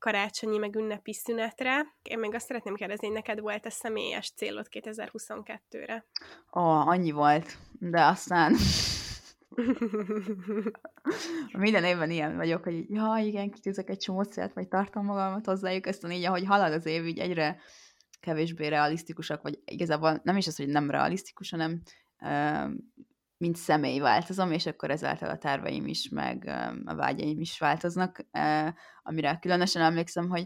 karácsonyi 0.04 0.58
meg 0.58 0.74
ünnepi 0.74 1.12
szünetre. 1.12 1.94
Én 2.02 2.18
még 2.18 2.34
azt 2.34 2.46
szeretném 2.46 2.74
kérdezni, 2.74 3.06
hogy 3.06 3.16
neked 3.16 3.40
volt 3.40 3.66
a 3.66 3.70
személyes 3.70 4.30
célod 4.30 4.66
2022-re? 4.70 6.04
Ó, 6.56 6.60
annyi 6.62 7.10
volt, 7.10 7.56
de 7.78 8.04
aztán 8.04 8.54
minden 11.58 11.84
évben 11.84 12.10
ilyen 12.10 12.36
vagyok, 12.36 12.64
hogy 12.64 12.90
ja, 12.90 13.16
igen, 13.20 13.50
kitűzök 13.50 13.88
egy 13.88 13.98
csomó 13.98 14.22
célt, 14.22 14.52
vagy 14.52 14.68
tartom 14.68 15.04
magamat 15.04 15.46
hozzájuk, 15.46 15.86
aztán 15.86 16.10
így, 16.10 16.24
ahogy 16.24 16.44
halad 16.44 16.72
az 16.72 16.86
év, 16.86 17.06
így 17.06 17.18
egyre 17.18 17.60
kevésbé 18.20 18.66
realisztikusak, 18.66 19.42
vagy 19.42 19.58
igazából 19.64 20.20
nem 20.22 20.36
is 20.36 20.46
az, 20.46 20.56
hogy 20.56 20.68
nem 20.68 20.90
realisztikus, 20.90 21.50
hanem 21.50 21.82
mint 23.44 23.56
személy 23.56 23.98
változom, 23.98 24.52
és 24.52 24.66
akkor 24.66 24.90
ezáltal 24.90 25.28
a 25.28 25.38
terveim 25.38 25.86
is, 25.86 26.08
meg 26.08 26.44
a 26.84 26.94
vágyaim 26.94 27.40
is 27.40 27.58
változnak, 27.58 28.26
amire 29.02 29.38
különösen 29.40 29.82
emlékszem, 29.82 30.28
hogy 30.28 30.44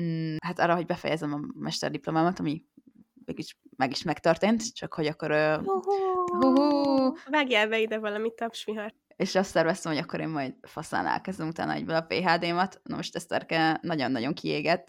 mm, 0.00 0.36
hát 0.44 0.58
arra, 0.58 0.74
hogy 0.74 0.86
befejezem 0.86 1.32
a 1.32 1.40
mesterdiplomámat, 1.58 2.38
ami 2.38 2.64
mégis 3.24 3.58
meg 3.76 3.90
is 3.90 4.02
megtörtént, 4.02 4.74
csak 4.74 4.94
hogy 4.94 5.06
akkor... 5.06 5.30
Uh, 5.30 5.64
Vágjál 7.30 7.68
be 7.68 7.78
ide 7.78 7.98
valami 7.98 8.34
tapsvihar. 8.34 8.94
És 9.16 9.34
azt 9.34 9.52
terveztem, 9.52 9.92
hogy 9.92 10.00
akkor 10.00 10.20
én 10.20 10.28
majd 10.28 10.54
faszán 10.62 11.06
elkezdem 11.06 11.48
utána 11.48 11.72
egyből 11.72 11.96
a 11.96 12.06
PHD-mat. 12.08 12.80
Na 12.82 12.96
most 12.96 13.16
Eszterke 13.16 13.78
nagyon-nagyon 13.82 14.34
kiégett. 14.34 14.88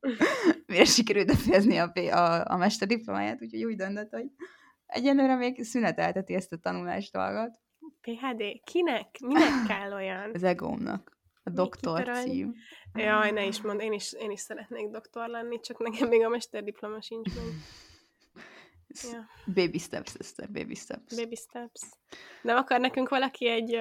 Mire 0.66 0.84
sikerült 0.84 1.26
befejezni 1.26 1.78
a, 1.78 1.92
a, 1.94 2.44
a 2.52 2.56
mesterdiplomáját, 2.56 3.42
úgyhogy 3.42 3.64
úgy 3.64 3.76
döntött, 3.76 4.10
hogy 4.10 4.30
egyenlőre 4.90 5.36
még 5.36 5.62
szünetelteti 5.62 6.34
ezt 6.34 6.52
a 6.52 6.56
tanulást 6.56 7.12
dolgot. 7.12 7.58
PHD? 8.00 8.42
Kinek? 8.64 9.18
Minek 9.20 9.66
kell 9.66 9.92
olyan? 9.92 10.30
Az 10.34 10.42
egómnak. 10.42 11.18
A 11.42 11.50
doktor 11.50 12.08
cím. 12.08 12.54
Jaj, 12.94 13.30
ne 13.30 13.46
is 13.46 13.62
mond, 13.62 13.80
én 13.80 13.92
is, 13.92 14.12
én 14.12 14.30
is 14.30 14.40
szeretnék 14.40 14.88
doktor 14.88 15.28
lenni, 15.28 15.60
csak 15.60 15.78
nekem 15.78 16.08
még 16.08 16.24
a 16.24 16.28
mesterdiploma 16.28 17.02
sincs 17.02 17.34
meg. 17.34 17.44
Ja. 19.12 19.28
Baby 19.46 19.78
steps, 19.78 20.10
sister, 20.10 20.50
baby 20.50 20.74
steps. 20.74 21.14
Baby 21.16 21.36
steps. 21.36 21.80
Nem 22.42 22.56
akar 22.56 22.80
nekünk 22.80 23.08
valaki 23.08 23.48
egy, 23.48 23.74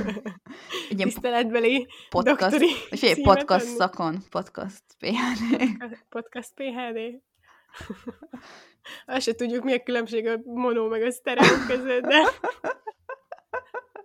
egy 0.90 0.96
tiszteletbeli 0.96 1.86
podcast, 2.08 2.40
doktori 2.40 3.08
egy 3.08 3.22
podcast 3.22 3.64
adni? 3.64 3.76
szakon, 3.76 4.22
podcast 4.30 4.82
PHD. 4.98 5.68
Podcast 6.08 6.52
PHD. 6.54 7.22
Azt 9.06 9.22
se 9.22 9.34
tudjuk, 9.34 9.64
mi 9.64 9.72
a 9.72 9.82
különbség 9.82 10.26
a 10.26 10.40
mono 10.44 10.88
meg 10.88 11.02
a 11.02 11.10
sztereó 11.10 11.54
között, 11.66 12.02
de... 12.02 12.16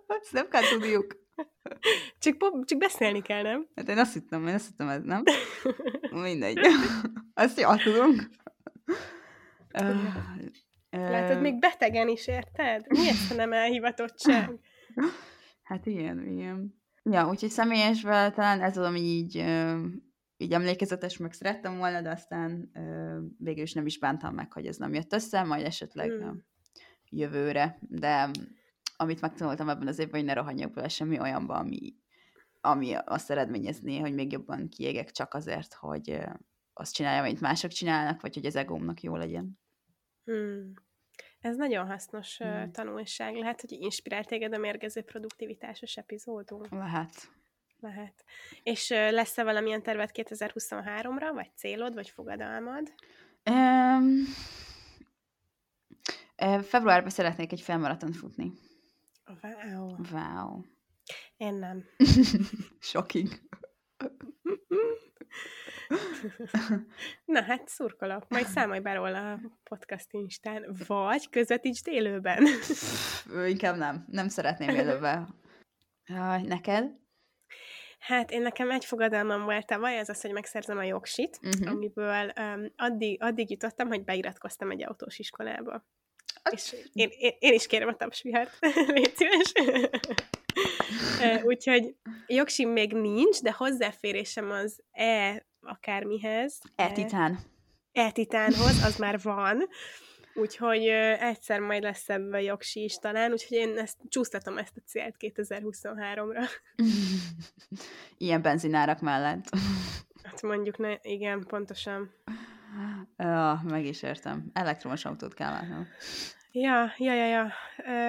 Ezt 0.06 0.32
nem 0.32 0.48
kell 0.48 0.62
tudjuk. 0.70 1.20
Csak, 2.18 2.36
csak 2.64 2.78
beszélni 2.78 3.22
kell, 3.22 3.42
nem? 3.42 3.68
Hát 3.74 3.88
én 3.88 3.98
azt 3.98 4.12
hittem, 4.12 4.46
én 4.46 4.54
azt 4.54 4.66
hittem, 4.66 4.88
ez 4.88 5.02
nem. 5.02 5.22
Mindegy. 6.10 6.58
Azt 7.34 7.60
jól 7.60 7.76
tudunk. 7.76 8.28
Látod, 10.90 11.40
még 11.40 11.58
betegen 11.58 12.08
is 12.08 12.26
érted? 12.26 12.86
Mi 12.88 13.08
ezt 13.08 13.30
a 13.30 13.34
nem 13.34 13.52
elhivatottság? 13.52 14.50
Hát 15.62 15.86
igen, 15.86 16.26
igen. 16.26 16.80
Ja, 17.02 17.28
úgyhogy 17.28 17.50
személyesvel 17.50 18.32
talán 18.32 18.62
ez 18.62 18.76
az, 18.76 18.86
ami 18.86 19.00
így, 19.00 19.44
így 20.42 20.52
emlékezetes, 20.52 21.16
meg 21.16 21.32
szerettem 21.32 21.76
volna, 21.76 22.02
de 22.02 22.10
aztán 22.10 22.70
végül 23.38 23.62
is 23.62 23.72
nem 23.72 23.86
is 23.86 23.98
bántam 23.98 24.34
meg, 24.34 24.52
hogy 24.52 24.66
ez 24.66 24.76
nem 24.76 24.94
jött 24.94 25.12
össze, 25.12 25.42
majd 25.42 25.64
esetleg 25.64 26.10
hmm. 26.10 26.44
jövőre. 27.10 27.78
De 27.80 28.30
amit 28.96 29.20
megtanultam 29.20 29.68
ebben 29.68 29.86
az 29.86 29.98
évben, 29.98 30.20
hogy 30.20 30.28
ne 30.28 30.34
rohanjak 30.34 30.72
bele 30.72 30.88
semmi 30.88 31.20
olyanba, 31.20 31.54
ami, 31.54 31.94
ami 32.60 32.94
azt 33.04 33.30
eredményezné, 33.30 33.98
hogy 33.98 34.14
még 34.14 34.32
jobban 34.32 34.68
kiégek 34.68 35.10
csak 35.10 35.34
azért, 35.34 35.74
hogy 35.74 36.18
azt 36.72 36.94
csinálja, 36.94 37.22
amit 37.22 37.40
mások 37.40 37.70
csinálnak, 37.70 38.20
vagy 38.20 38.34
hogy 38.34 38.46
az 38.46 38.56
egómnak 38.56 39.02
jó 39.02 39.16
legyen. 39.16 39.58
Hmm. 40.24 40.72
Ez 41.40 41.56
nagyon 41.56 41.86
hasznos 41.86 42.38
hmm. 42.38 42.72
tanulság. 42.72 43.34
Lehet, 43.34 43.60
hogy 43.60 43.72
inspirál 43.72 44.24
téged 44.24 44.54
a 44.54 44.58
mérgező 44.58 45.02
produktivitásos 45.02 45.96
epizódunk. 45.96 46.68
Lehet. 46.70 47.30
Lehet. 47.82 48.24
És 48.62 48.88
lesz-e 48.88 49.44
valamilyen 49.44 49.82
tervet 49.82 50.10
2023-ra, 50.14 51.30
vagy 51.34 51.50
célod, 51.56 51.94
vagy 51.94 52.08
fogadalmad? 52.08 52.92
Um, 53.50 54.24
februárban 56.62 57.10
szeretnék 57.10 57.52
egy 57.52 57.60
felmaraton 57.60 58.12
futni. 58.12 58.52
Wow. 59.42 59.94
Wow. 60.12 60.60
Én 61.36 61.54
nem. 61.54 61.84
Shocking. 62.90 63.28
Na 67.24 67.42
hát 67.42 67.68
szurkolok, 67.68 68.28
majd 68.28 68.46
számolj 68.46 68.80
be 68.80 68.94
róla 68.94 69.32
a 69.32 69.40
podcast 69.62 70.12
instán, 70.12 70.76
vagy 70.86 71.30
közvetítsd 71.30 71.88
élőben. 71.88 72.46
Inkább 73.46 73.76
nem, 73.76 74.04
nem 74.08 74.28
szeretném 74.28 74.68
élőben. 74.68 75.34
Neked? 76.42 77.00
Hát 78.02 78.30
én 78.30 78.42
nekem 78.42 78.70
egy 78.70 78.84
fogadalmam 78.84 79.44
volt 79.44 79.66
tavaly, 79.66 79.98
az 79.98 80.08
az, 80.08 80.20
hogy 80.20 80.32
megszerzem 80.32 80.78
a 80.78 80.82
jogsit, 80.82 81.38
uh-huh. 81.42 81.70
amiből 81.70 82.32
um, 82.40 82.72
addig, 82.76 83.22
addig 83.22 83.50
jutottam, 83.50 83.88
hogy 83.88 84.04
beiratkoztam 84.04 84.70
egy 84.70 84.84
autós 84.84 85.18
iskolába. 85.18 85.86
És 86.50 86.74
én, 86.92 87.08
én, 87.18 87.32
én 87.38 87.52
is 87.52 87.66
kérem 87.66 87.88
a 87.88 87.96
tapsvihart, 87.96 88.58
légy 88.94 89.14
szíves. 89.16 89.52
Úgyhogy 91.44 91.94
jogsim 92.26 92.68
még 92.68 92.92
nincs, 92.92 93.40
de 93.40 93.52
hozzáférésem 93.52 94.50
az 94.50 94.82
E 94.90 95.46
akármihez. 95.60 96.58
E-titán. 96.76 97.38
E-titánhoz, 97.92 98.84
az 98.84 98.96
már 98.96 99.20
van. 99.22 99.68
Úgyhogy 100.34 100.86
egyszer 101.18 101.60
majd 101.60 101.82
lesz 101.82 102.08
ebben 102.08 102.40
jogsi 102.40 102.82
is 102.82 102.94
talán, 102.94 103.32
úgyhogy 103.32 103.56
én 103.56 103.78
ezt 103.78 103.98
csúsztatom 104.08 104.58
ezt 104.58 104.76
a 104.76 104.80
célt 104.86 105.16
2023-ra. 105.18 106.48
Ilyen 108.18 108.42
benzinárak 108.42 109.00
mellett. 109.00 109.44
Hát 110.22 110.42
mondjuk, 110.42 110.78
ne, 110.78 110.94
igen, 111.02 111.44
pontosan. 111.46 112.10
Ja, 113.16 113.62
meg 113.68 113.84
is 113.84 114.02
értem. 114.02 114.50
Elektromos 114.52 115.04
autót 115.04 115.34
kell 115.34 115.50
látnom. 115.50 115.86
Ja, 116.52 116.92
ja, 116.96 117.14
ja, 117.14 117.26
ja. 117.26 117.52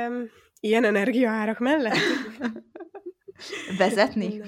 Um, 0.07 0.29
ilyen 0.59 0.83
energiaárak 0.83 1.59
mellett? 1.59 1.97
Vezetni? 3.77 4.41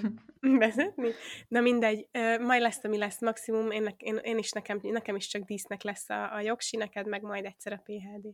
Vezetni? 0.60 1.12
Na 1.48 1.62
mindegy, 1.62 2.08
majd 2.40 2.62
lesz, 2.62 2.84
ami 2.84 2.98
lesz 2.98 3.22
maximum, 3.22 3.72
én, 3.72 3.96
én, 3.98 4.20
én 4.24 4.38
is 4.38 4.52
nekem, 4.52 4.80
nekem 4.82 5.16
is 5.16 5.28
csak 5.28 5.44
dísznek 5.44 5.84
lesz 5.84 6.10
a, 6.10 6.34
a 6.34 6.42
jogsi, 6.42 6.78
neked 6.78 7.08
meg 7.08 7.22
majd 7.22 7.46
egyszer 7.46 7.74
a 7.74 7.84
PHD. 7.84 8.28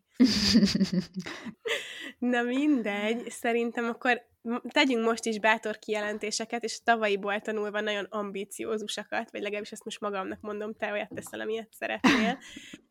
Na 2.19 2.41
mindegy, 2.41 3.29
szerintem 3.29 3.85
akkor 3.85 4.29
tegyünk 4.67 5.05
most 5.05 5.25
is 5.25 5.39
bátor 5.39 5.79
kijelentéseket, 5.79 6.63
és 6.63 6.83
tavalyiból 6.83 7.39
tanulva 7.39 7.81
nagyon 7.81 8.05
ambíciózusakat, 8.09 9.31
vagy 9.31 9.41
legalábbis 9.41 9.71
ezt 9.71 9.85
most 9.85 9.99
magamnak 9.99 10.41
mondom, 10.41 10.73
te 10.73 10.91
olyat 10.91 11.09
teszel, 11.13 11.39
amilyet 11.39 11.73
szeretnél. 11.73 12.37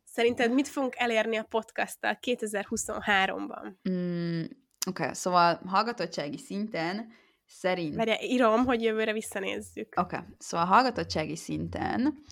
Szerinted 0.03 0.53
mit 0.53 0.67
fogunk 0.67 0.93
elérni 0.97 1.37
a 1.37 1.43
podcasttal 1.43 2.19
2023-ban? 2.21 3.89
Mm, 3.89 4.43
Oké, 4.87 5.03
okay, 5.03 5.13
szóval 5.13 5.61
hallgatottsági 5.65 6.37
szinten 6.37 7.11
szerint... 7.51 7.95
Várja, 7.95 8.15
írom, 8.21 8.65
hogy 8.65 8.81
jövőre 8.81 9.13
visszanézzük. 9.13 9.93
Oké, 9.95 10.15
okay. 10.15 10.27
szóval 10.37 10.65
hallgatottsági 10.65 11.35
szinten, 11.35 12.23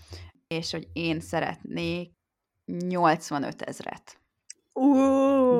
és 0.47 0.71
hogy 0.71 0.87
én 0.93 1.19
szeretnék 1.19 2.11
85 2.87 3.61
ezret. 3.61 4.17
Uh, 4.73 4.85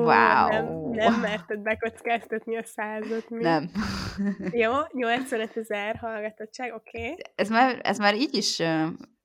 wow. 0.04 0.48
Nem, 0.48 0.90
nem 0.90 1.20
merted 1.20 1.60
bekockáztatni 1.60 2.56
a 2.56 2.64
százat. 2.64 3.30
Mi? 3.30 3.42
Nem. 3.42 3.70
Jó, 4.50 4.72
85 4.92 5.56
ezer 5.56 5.96
hallgatottság, 5.96 6.74
oké. 6.74 6.98
Okay. 6.98 7.16
Ez, 7.34 7.48
már, 7.48 7.80
ez 7.82 7.98
már 7.98 8.14
így 8.14 8.34
is 8.34 8.62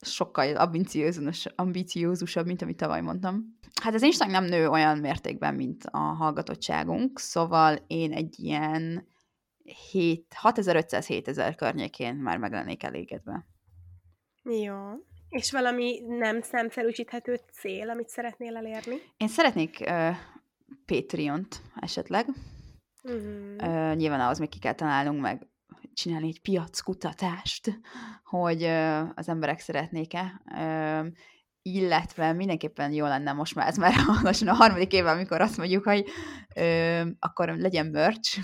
sokkal 0.01 0.55
ambiciózus, 0.55 1.45
ambiciózusabb, 1.55 2.45
mint 2.45 2.61
amit 2.61 2.77
tavaly 2.77 3.01
mondtam. 3.01 3.57
Hát 3.81 3.93
az 3.93 4.01
Instagram 4.01 4.41
nem 4.41 4.59
nő 4.59 4.69
olyan 4.69 4.97
mértékben, 4.97 5.55
mint 5.55 5.83
a 5.91 5.97
hallgatottságunk, 5.97 7.19
szóval 7.19 7.77
én 7.87 8.11
egy 8.11 8.35
ilyen 8.37 9.07
6500-7000 9.93 11.53
környékén 11.57 12.15
már 12.15 12.37
meg 12.37 12.51
lennék 12.51 12.83
elégedve. 12.83 13.45
Jó. 14.43 14.75
És 15.29 15.51
valami 15.51 15.99
nem 16.07 16.41
szemszerűsíthető 16.41 17.39
cél, 17.51 17.89
amit 17.89 18.09
szeretnél 18.09 18.55
elérni? 18.55 18.95
Én 19.17 19.27
szeretnék 19.27 19.77
uh, 19.79 20.15
Patreon-t 20.85 21.61
esetleg. 21.75 22.25
Uh-huh. 23.03 23.55
Uh, 23.57 23.95
nyilván 23.95 24.19
ahhoz 24.19 24.39
még 24.39 24.49
ki 24.49 24.59
kell 24.59 24.73
találnunk, 24.73 25.21
meg 25.21 25.47
csinálni 25.93 26.27
egy 26.27 26.41
piackutatást, 26.41 27.79
hogy 28.23 28.63
az 29.15 29.29
emberek 29.29 29.59
szeretnék-e, 29.59 30.41
illetve 31.61 32.33
mindenképpen 32.33 32.91
jó 32.91 33.05
lenne 33.05 33.31
most 33.33 33.55
már, 33.55 33.67
ez 33.67 33.77
már 33.77 33.93
lassan 34.23 34.47
a 34.47 34.53
harmadik 34.53 34.93
éve, 34.93 35.11
amikor 35.11 35.41
azt 35.41 35.57
mondjuk, 35.57 35.83
hogy 35.83 36.05
akkor 37.19 37.55
legyen 37.57 37.85
merch, 37.85 38.39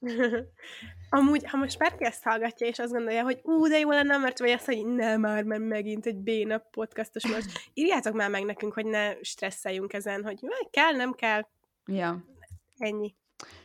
Amúgy, 1.10 1.44
ha 1.46 1.56
most 1.56 1.78
bárki 1.78 2.04
ezt 2.04 2.22
hallgatja, 2.22 2.66
és 2.66 2.78
azt 2.78 2.92
gondolja, 2.92 3.22
hogy 3.22 3.40
ú, 3.42 3.66
de 3.66 3.78
jó 3.78 3.90
lenne, 3.90 4.16
mert 4.16 4.38
vagy 4.38 4.50
azt, 4.50 4.64
hogy 4.64 4.86
nem 4.86 5.20
már, 5.20 5.42
mert 5.42 5.62
megint 5.62 6.06
egy 6.06 6.16
béna 6.16 6.58
podcastos 6.58 7.26
most, 7.26 7.50
írjátok 7.74 8.14
már 8.14 8.30
meg 8.30 8.44
nekünk, 8.44 8.72
hogy 8.72 8.86
ne 8.86 9.22
stresszeljünk 9.22 9.92
ezen, 9.92 10.24
hogy 10.24 10.40
kell, 10.70 10.92
nem 10.92 11.12
kell. 11.12 11.46
Ja. 11.86 12.24
Ennyi. 12.78 13.14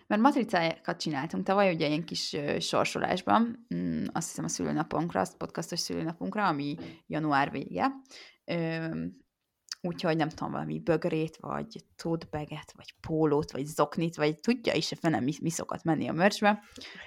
Mert 0.07 0.21
matricákat 0.21 0.99
csináltunk 0.99 1.45
tavaly, 1.45 1.73
ugye 1.73 1.87
ilyen 1.87 2.05
kis 2.05 2.35
sorsolásban, 2.59 3.67
mm, 3.75 4.03
azt 4.13 4.27
hiszem 4.27 4.45
a 4.45 4.47
szülőnapunkra, 4.47 5.21
a 5.21 5.27
podcastos 5.37 5.79
szülőnapunkra, 5.79 6.47
ami 6.47 6.75
január 7.07 7.51
vége. 7.51 7.91
Úgyhogy 9.85 10.17
nem 10.17 10.29
tudom, 10.29 10.51
valami 10.51 10.79
bögrét, 10.79 11.37
vagy 11.37 11.83
totebaget, 11.95 12.73
vagy 12.75 12.95
pólót, 13.01 13.51
vagy 13.51 13.65
zoknit, 13.65 14.15
vagy 14.15 14.39
tudja 14.39 14.73
is, 14.73 14.89
hogy 14.89 15.11
nem 15.11 15.23
mi, 15.23 15.33
mi 15.41 15.49
szokott 15.49 15.83
menni 15.83 16.07
a 16.07 16.13
merchbe. 16.13 16.63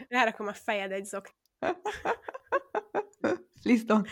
Rárakom 0.08 0.46
a 0.46 0.52
fejed 0.52 0.92
egy 0.92 1.04
zok. 1.04 1.30
Please 3.62 3.84
don't. 3.88 4.08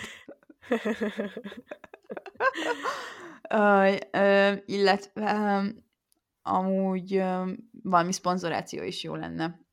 uh, 3.50 3.96
uh, 4.12 4.62
illetve 4.64 5.34
um, 5.34 5.84
amúgy 6.42 7.16
um, 7.16 7.70
valami 7.82 8.12
szponzoráció 8.12 8.82
is 8.82 9.02
jó 9.02 9.14
lenne. 9.14 9.65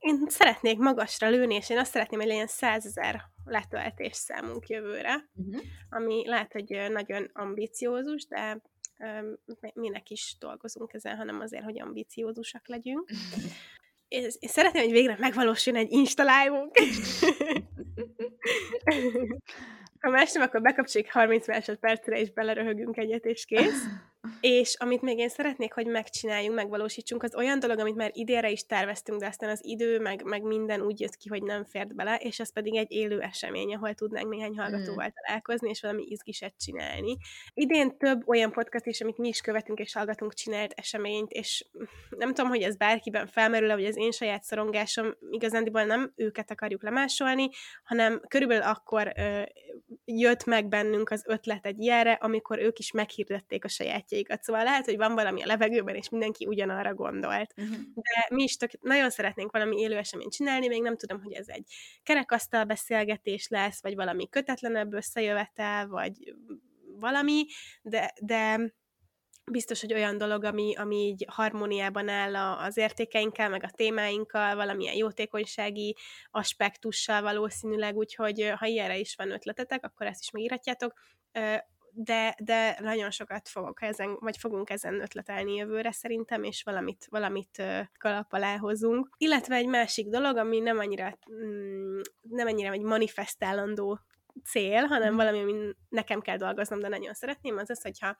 Én 0.00 0.24
szeretnék 0.28 0.78
magasra 0.78 1.28
lőni, 1.28 1.54
és 1.54 1.70
én 1.70 1.78
azt 1.78 1.90
szeretném, 1.90 2.20
hogy 2.20 2.28
legyen 2.28 2.46
százezer 2.46 3.22
letöltés 3.44 4.16
számunk 4.16 4.68
jövőre, 4.68 5.28
uh-huh. 5.34 5.62
ami 5.88 6.28
lehet, 6.28 6.52
hogy 6.52 6.86
nagyon 6.90 7.30
ambiciózus, 7.32 8.26
de 8.26 8.62
minek 9.74 10.10
is 10.10 10.36
dolgozunk 10.38 10.92
ezen, 10.92 11.16
hanem 11.16 11.40
azért, 11.40 11.64
hogy 11.64 11.80
ambiciózusak 11.80 12.68
legyünk. 12.68 13.10
Én, 14.08 14.22
én 14.22 14.48
szeretném, 14.48 14.82
hogy 14.82 14.92
végre 14.92 15.16
megvalósuljon 15.18 15.84
egy 15.84 15.92
Insta 15.92 16.22
live 16.22 16.68
Ha 20.00 20.10
más 20.10 20.32
nem, 20.32 20.42
akkor 20.42 20.60
bekapcsoljuk 20.60 21.10
30 21.10 21.46
másodpercre, 21.46 22.20
és 22.20 22.32
beleröhögünk 22.32 22.96
egyet, 22.96 23.24
és 23.24 23.44
kész. 23.44 23.84
És 24.40 24.76
amit 24.78 25.02
még 25.02 25.18
én 25.18 25.28
szeretnék, 25.28 25.72
hogy 25.72 25.86
megcsináljunk, 25.86 26.54
megvalósítsunk, 26.54 27.22
az 27.22 27.34
olyan 27.34 27.58
dolog, 27.58 27.78
amit 27.78 27.94
már 27.94 28.10
idénre 28.12 28.50
is 28.50 28.66
terveztünk, 28.66 29.20
de 29.20 29.26
aztán 29.26 29.50
az 29.50 29.60
idő, 29.62 29.98
meg, 29.98 30.22
meg 30.24 30.42
minden 30.42 30.80
úgy 30.80 31.00
jött 31.00 31.16
ki, 31.16 31.28
hogy 31.28 31.42
nem 31.42 31.64
fért 31.64 31.94
bele, 31.94 32.16
és 32.16 32.40
ez 32.40 32.52
pedig 32.52 32.76
egy 32.76 32.92
élő 32.92 33.20
esemény, 33.20 33.74
ahol 33.74 33.94
tudnánk 33.94 34.28
néhány 34.28 34.58
hallgatóval 34.58 35.06
mm. 35.06 35.24
találkozni, 35.24 35.68
és 35.68 35.80
valami 35.80 36.02
izgiset 36.02 36.54
csinálni. 36.58 37.16
Idén 37.54 37.98
több 37.98 38.28
olyan 38.28 38.52
podcast 38.52 38.86
is, 38.86 39.00
amit 39.00 39.18
mi 39.18 39.28
is 39.28 39.40
követünk 39.40 39.78
és 39.78 39.92
hallgatunk, 39.92 40.34
csinált 40.34 40.72
eseményt, 40.72 41.30
és 41.30 41.66
nem 42.08 42.34
tudom, 42.34 42.50
hogy 42.50 42.62
ez 42.62 42.76
bárkiben 42.76 43.26
felmerül 43.26 43.74
vagy 43.74 43.84
az 43.84 43.96
én 43.96 44.10
saját 44.10 44.42
szorongásom, 44.42 45.16
igazándiból 45.30 45.84
nem 45.84 46.12
őket 46.16 46.50
akarjuk 46.50 46.82
lemásolni, 46.82 47.48
hanem 47.84 48.20
körülbelül 48.28 48.62
akkor 48.62 49.12
ö, 49.16 49.42
jött 50.04 50.44
meg 50.44 50.68
bennünk 50.68 51.10
az 51.10 51.24
ötlet 51.26 51.66
egy 51.66 51.78
ilyenre, 51.78 52.12
amikor 52.12 52.58
ők 52.58 52.78
is 52.78 52.92
meghirdették 52.92 53.64
a 53.64 53.68
sajátjaikat. 54.10 54.42
Szóval 54.42 54.62
lehet, 54.62 54.84
hogy 54.84 54.96
van 54.96 55.14
valami 55.14 55.42
a 55.42 55.46
levegőben, 55.46 55.94
és 55.94 56.08
mindenki 56.08 56.46
ugyanarra 56.46 56.94
gondolt. 56.94 57.52
Uh-huh. 57.56 57.76
De 57.94 58.26
mi 58.30 58.42
is 58.42 58.56
tök, 58.56 58.70
nagyon 58.80 59.10
szeretnénk 59.10 59.52
valami 59.52 59.76
élő 59.80 59.96
eseményt 59.96 60.32
csinálni, 60.32 60.68
még 60.68 60.82
nem 60.82 60.96
tudom, 60.96 61.22
hogy 61.22 61.32
ez 61.32 61.48
egy 61.48 61.64
kerekasztal 62.02 62.64
beszélgetés 62.64 63.48
lesz, 63.48 63.82
vagy 63.82 63.94
valami 63.94 64.28
kötetlenebb 64.28 64.92
összejövetel, 64.92 65.88
vagy 65.88 66.34
valami, 66.98 67.46
de, 67.82 68.12
de 68.20 68.72
biztos, 69.50 69.80
hogy 69.80 69.92
olyan 69.92 70.18
dolog, 70.18 70.44
ami, 70.44 70.76
ami 70.76 70.96
így 70.96 71.24
harmóniában 71.28 72.08
áll 72.08 72.36
az 72.36 72.76
értékeinkkel, 72.76 73.48
meg 73.48 73.64
a 73.64 73.70
témáinkkal, 73.70 74.54
valamilyen 74.54 74.94
jótékonysági 74.94 75.96
aspektussal 76.30 77.22
valószínűleg, 77.22 77.96
úgyhogy 77.96 78.52
ha 78.56 78.66
ilyenre 78.66 78.98
is 78.98 79.14
van 79.14 79.30
ötletetek, 79.30 79.84
akkor 79.84 80.06
ezt 80.06 80.20
is 80.20 80.30
megírhatjátok 80.30 80.92
de, 81.92 82.36
de 82.42 82.78
nagyon 82.80 83.10
sokat 83.10 83.48
fogok 83.48 83.82
ezen, 83.82 84.16
vagy 84.20 84.36
fogunk 84.36 84.70
ezen 84.70 85.00
ötletelni 85.00 85.54
jövőre 85.54 85.92
szerintem, 85.92 86.42
és 86.44 86.62
valamit, 86.62 87.06
valamit 87.10 87.62
kalap 87.98 88.32
alá 88.32 88.56
hozunk. 88.56 89.14
Illetve 89.18 89.54
egy 89.54 89.66
másik 89.66 90.08
dolog, 90.08 90.36
ami 90.36 90.58
nem 90.58 90.78
annyira, 90.78 91.18
mm, 91.32 92.00
nem 92.20 92.46
annyira 92.46 92.72
egy 92.72 92.82
manifestálandó 92.82 94.00
cél, 94.44 94.84
hanem 94.84 95.12
mm. 95.12 95.16
valami, 95.16 95.40
ami 95.40 95.74
nekem 95.88 96.20
kell 96.20 96.36
dolgoznom, 96.36 96.80
de 96.80 96.88
nagyon 96.88 97.14
szeretném, 97.14 97.56
az 97.56 97.70
az, 97.70 97.82
hogyha 97.82 98.16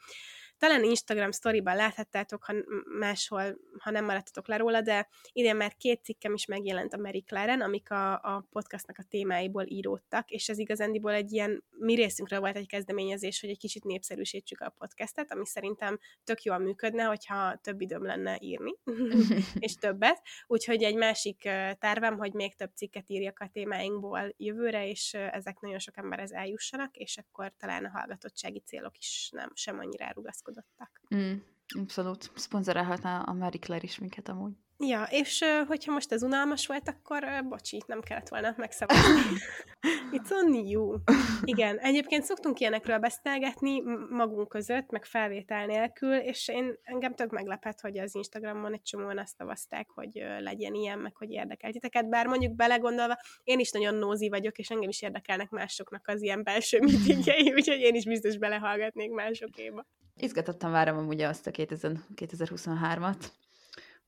talán 0.61 0.85
Instagram 0.85 1.33
storyban 1.33 1.77
láthattátok, 1.77 2.45
ha 2.45 2.55
máshol, 2.99 3.57
ha 3.79 3.91
nem 3.91 4.05
maradtatok 4.05 4.49
le 4.49 4.57
róla, 4.57 4.81
de 4.81 5.09
idén 5.33 5.57
már 5.57 5.77
két 5.77 6.03
cikkem 6.05 6.35
is 6.35 6.47
megjelent 6.47 6.95
a 6.95 6.99
Mary 6.99 7.23
Claren, 7.23 7.61
amik 7.61 7.91
a, 7.91 8.13
a 8.13 8.47
podcastnak 8.51 8.99
a 8.99 9.03
témáiból 9.03 9.65
íródtak, 9.67 10.31
és 10.31 10.49
ez 10.49 10.59
igazándiból 10.59 11.13
egy 11.13 11.33
ilyen, 11.33 11.65
mi 11.71 11.95
részünkről 11.95 12.41
volt 12.41 12.57
egy 12.57 12.67
kezdeményezés, 12.67 13.41
hogy 13.41 13.51
egy 13.51 13.59
kicsit 13.59 13.85
népszerűsítsük 13.85 14.61
a 14.61 14.75
podcastet, 14.79 15.33
ami 15.33 15.47
szerintem 15.47 15.99
tök 16.25 16.43
jól 16.43 16.59
működne, 16.59 17.03
hogyha 17.03 17.57
több 17.57 17.81
időm 17.81 18.05
lenne 18.05 18.39
írni, 18.41 18.75
és 19.59 19.75
többet. 19.75 20.23
Úgyhogy 20.47 20.83
egy 20.83 20.97
másik 20.97 21.41
tervem, 21.79 22.19
hogy 22.19 22.33
még 22.33 22.57
több 22.57 22.71
cikket 22.75 23.11
írjak 23.11 23.39
a 23.39 23.51
témáinkból 23.53 24.35
jövőre, 24.37 24.89
és 24.89 25.15
ezek 25.15 25.61
nagyon 25.61 25.79
sok 25.79 25.97
emberhez 25.97 26.33
eljussanak, 26.33 26.97
és 26.97 27.19
akkor 27.19 27.53
talán 27.59 27.85
a 27.85 27.91
hallgatottsági 27.91 28.61
célok 28.61 28.99
is 28.99 29.31
nem 29.33 29.51
sem 29.55 29.79
annyira 29.79 30.05
elrugaszkodottak. 30.51 31.01
Mm, 31.15 31.33
abszolút. 31.81 32.31
Szponzorálhatná 32.35 33.21
a 33.21 33.33
Mary 33.33 33.59
Claire 33.59 33.85
is 33.85 33.99
minket 33.99 34.29
amúgy. 34.29 34.53
Ja, 34.83 35.07
és 35.11 35.45
hogyha 35.67 35.93
most 35.93 36.13
ez 36.13 36.23
unalmas 36.23 36.67
volt, 36.67 36.89
akkor 36.89 37.45
bocsi, 37.49 37.83
nem 37.87 38.01
kellett 38.01 38.29
volna 38.29 38.55
megszavazni. 38.57 39.39
It's 40.17 40.31
on 40.31 40.55
you. 40.55 40.97
Igen, 41.45 41.79
egyébként 41.79 42.25
szoktunk 42.25 42.61
ilyenekről 42.61 42.99
beszélgetni 42.99 43.81
magunk 44.11 44.49
között, 44.49 44.91
meg 44.91 45.05
felvétel 45.05 45.67
nélkül, 45.67 46.15
és 46.15 46.49
én 46.49 46.75
engem 46.83 47.15
tök 47.15 47.31
meglepett, 47.31 47.81
hogy 47.81 47.99
az 47.99 48.15
Instagramon 48.15 48.73
egy 48.73 48.83
csomóan 48.83 49.19
azt 49.19 49.37
szavazták, 49.37 49.91
hogy 49.91 50.11
legyen 50.39 50.75
ilyen, 50.75 50.99
meg 50.99 51.17
hogy 51.17 51.31
érdekel 51.31 51.73
titeket, 51.73 52.09
bár 52.09 52.27
mondjuk 52.27 52.55
belegondolva, 52.55 53.17
én 53.45 53.59
is 53.59 53.71
nagyon 53.71 53.95
nózi 53.95 54.29
vagyok, 54.29 54.59
és 54.59 54.71
engem 54.71 54.89
is 54.89 55.03
érdekelnek 55.03 55.51
másoknak 55.51 56.09
az 56.09 56.23
ilyen 56.23 56.43
belső 56.43 56.81
meetingjei, 56.85 57.53
úgyhogy 57.53 57.81
én 57.81 57.95
is 57.95 58.05
biztos 58.05 58.39
belehallgatnék 58.39 59.11
másokéba. 59.11 59.87
Izgatottan 60.23 60.71
várom 60.71 60.99
amúgy 60.99 61.21
azt 61.21 61.47
a 61.47 61.51
2023-at. 61.51 63.25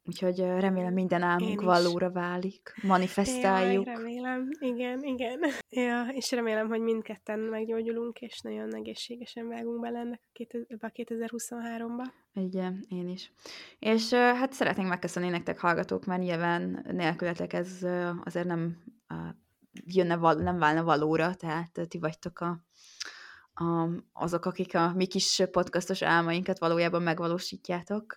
Úgyhogy 0.05 0.39
remélem 0.39 0.93
minden 0.93 1.23
álmunk 1.23 1.61
valóra 1.61 2.11
válik, 2.11 2.75
manifestáljuk. 2.83 3.87
Jaj, 3.87 3.95
remélem, 3.95 4.49
igen, 4.59 5.03
igen. 5.03 5.41
Ja, 5.71 6.07
és 6.13 6.31
remélem, 6.31 6.69
hogy 6.69 6.81
mindketten 6.81 7.39
meggyógyulunk, 7.39 8.21
és 8.21 8.41
nagyon 8.41 8.75
egészségesen 8.75 9.49
vágunk 9.49 9.81
bele 9.81 9.99
ennek 9.99 10.21
a 10.81 10.87
2023-ba. 10.87 12.05
Igen, 12.35 12.85
én 12.89 13.09
is. 13.09 13.33
És 13.79 14.13
hát 14.13 14.53
szeretnénk 14.53 14.89
megköszönni 14.89 15.29
nektek 15.29 15.59
hallgatók, 15.59 16.05
mert 16.05 16.23
nyilván 16.23 16.87
nélkületek 16.91 17.53
ez 17.53 17.79
azért 18.25 18.47
nem 18.47 18.83
jönne, 19.87 20.35
nem 20.35 20.59
válna 20.59 20.85
valóra, 20.85 21.35
tehát 21.35 21.81
ti 21.89 21.99
vagytok 21.99 22.41
a 22.41 22.65
a, 23.55 23.89
azok, 24.13 24.45
akik 24.45 24.75
a 24.75 24.93
mi 24.95 25.07
kis 25.07 25.43
podcastos 25.51 26.03
álmainkat 26.03 26.59
valójában 26.59 27.03
megvalósítjátok. 27.03 28.17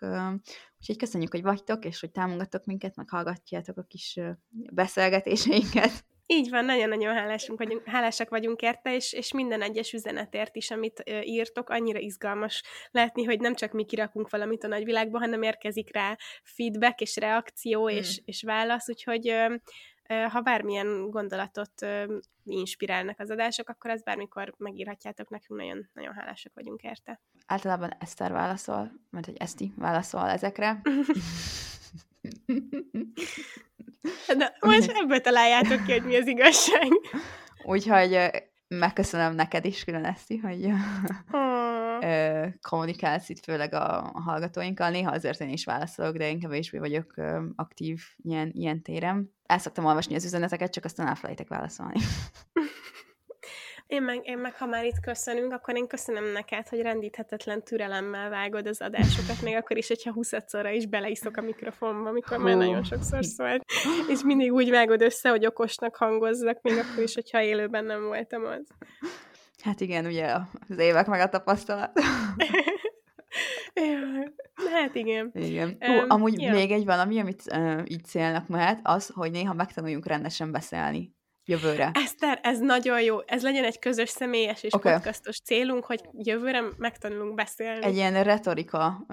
Úgyhogy 0.80 0.98
köszönjük, 0.98 1.32
hogy 1.32 1.41
vagytok, 1.41 1.86
és 1.86 2.00
hogy 2.00 2.12
támogattok 2.12 2.65
minket, 2.65 2.95
meg 2.95 3.10
hallgatjátok 3.10 3.78
a 3.78 3.84
kis 3.84 4.19
beszélgetéseinket. 4.50 6.06
Így 6.28 6.50
van, 6.50 6.65
nagyon-nagyon 6.65 7.13
hálásunk 7.13 7.60
vagyunk, 7.60 7.86
hálásak 7.86 8.30
vagyunk 8.30 8.62
érte, 8.62 8.95
és, 8.95 9.13
és 9.13 9.34
minden 9.34 9.62
egyes 9.62 9.93
üzenetért 9.93 10.56
is, 10.56 10.71
amit 10.71 11.02
ö, 11.06 11.19
írtok, 11.19 11.69
annyira 11.69 12.00
izgalmas 12.00 12.63
látni, 12.91 13.24
hogy 13.24 13.39
nem 13.39 13.56
csak 13.56 13.71
mi 13.71 13.86
kirakunk 13.86 14.30
valamit 14.30 14.63
a 14.63 14.67
nagyvilágba, 14.67 15.19
hanem 15.19 15.41
érkezik 15.41 15.93
rá 15.93 16.17
feedback 16.43 17.02
és 17.02 17.15
reakció 17.15 17.84
mm. 17.84 17.88
és, 17.88 18.21
és 18.26 18.43
válasz, 18.43 18.89
úgyhogy 18.89 19.30
ö, 19.30 19.56
ha 20.08 20.41
bármilyen 20.41 21.10
gondolatot 21.10 21.86
inspirálnak 22.46 23.20
az 23.20 23.30
adások, 23.30 23.70
akkor 23.70 23.91
ezt 23.91 24.04
bármikor 24.04 24.54
megírhatjátok 24.58 25.30
nekünk, 25.30 25.60
nagyon, 25.60 25.89
nagyon 25.94 26.13
hálásak 26.13 26.52
vagyunk 26.56 26.82
érte. 26.82 27.22
Általában 27.46 27.91
Eszter 28.00 28.32
válaszol, 28.32 28.91
mert 29.10 29.26
hogy 29.26 29.38
Eszti 29.38 29.74
válaszol 29.76 30.28
ezekre. 30.30 30.82
De 34.38 34.58
most 34.60 34.91
ebből 34.91 35.22
találjátok 35.22 35.86
ki, 35.86 35.91
hogy 35.91 36.04
mi 36.04 36.15
az 36.15 36.28
igazság. 36.28 36.88
Úgyhogy 37.63 38.32
megköszönöm 38.67 39.36
neked 39.36 39.65
is 39.65 39.84
külön 39.84 40.06
Eszti, 40.06 40.38
hogy... 40.38 40.69
kommunikálsz 42.62 43.30
itt 43.30 43.43
főleg 43.43 43.73
a, 43.73 44.12
a 44.13 44.21
hallgatóinkkal. 44.21 44.89
Néha 44.89 45.12
azért 45.12 45.41
én 45.41 45.49
is 45.49 45.65
válaszolok, 45.65 46.17
de 46.17 46.30
én 46.30 46.39
kevésbé 46.39 46.78
vagyok 46.78 47.17
ö, 47.17 47.45
aktív 47.56 48.01
ilyen, 48.17 48.51
ilyen 48.54 48.82
téren. 48.82 49.34
El 49.45 49.58
szoktam 49.58 49.86
olvasni 49.86 50.15
az 50.15 50.25
üzeneteket, 50.25 50.71
csak 50.73 50.86
aztán 50.86 51.08
elfelejtek 51.08 51.47
válaszolni. 51.47 51.99
Én 53.96 54.04
meg, 54.04 54.22
én 54.24 54.38
meg, 54.38 54.58
ha 54.58 54.66
már 54.66 54.86
itt 54.86 55.00
köszönünk, 55.00 55.54
akkor 55.54 55.76
én 55.76 55.88
köszönöm 55.88 56.32
neked, 56.32 56.68
hogy 56.68 56.82
rendíthetetlen 56.82 57.64
türelemmel 57.64 58.30
vágod 58.30 58.68
az 58.68 58.82
adásokat, 58.82 59.42
még 59.42 59.56
akkor 59.56 59.78
is, 59.78 59.88
hogyha 59.88 60.12
20 60.12 60.32
is 60.74 60.86
beleiszok 60.86 61.38
a 61.38 61.42
mikrofonba, 61.42 62.10
amikor 62.10 62.38
már 62.38 62.56
nagyon 62.56 62.84
sokszor 62.84 63.26
szólt, 63.26 63.64
és 64.08 64.24
mindig 64.24 64.54
úgy 64.54 64.70
vágod 64.70 65.02
össze, 65.02 65.30
hogy 65.30 65.46
okosnak 65.46 65.96
hangozzak, 65.96 66.62
még 66.62 66.78
akkor 66.78 67.04
is, 67.04 67.14
hogyha 67.14 67.42
élőben 67.42 67.86
nem 67.86 68.04
voltam 68.04 68.46
az. 68.46 68.68
Hát 69.64 69.82
igen, 69.82 70.06
ugye 70.06 70.34
az 70.70 70.78
évek 70.78 71.08
meg 71.08 71.20
a 71.20 71.30
tapasztalat. 71.30 72.00
hát 74.74 74.96
igen. 74.96 75.32
Igen. 75.34 75.78
Hú, 75.80 75.94
um, 75.94 76.06
amúgy 76.08 76.42
ja. 76.42 76.52
még 76.52 76.72
egy 76.72 76.86
valami, 76.86 77.20
amit 77.20 77.44
uh, 77.52 77.82
így 77.86 78.06
célnak 78.06 78.48
mehet, 78.48 78.80
az, 78.84 79.12
hogy 79.14 79.32
néha 79.32 79.54
megtanuljunk 79.54 80.08
rendesen 80.08 80.52
beszélni 80.52 81.14
jövőre. 81.46 81.92
Eszter, 81.94 82.40
ez 82.44 82.60
nagyon 82.60 83.02
jó. 83.02 83.18
Ez 83.26 83.44
legyen 83.44 83.64
egy 83.64 83.80
közös 83.80 84.10
személyes 84.10 84.64
és 84.64 84.74
okay. 84.74 84.94
podcastos 84.94 85.42
célunk, 85.42 85.86
hogy 85.86 86.02
jövőre 86.12 86.64
megtanulunk 86.78 87.34
beszélni. 87.36 87.86
Egy 87.86 87.96
ilyen 87.96 88.24
retorika, 88.24 89.06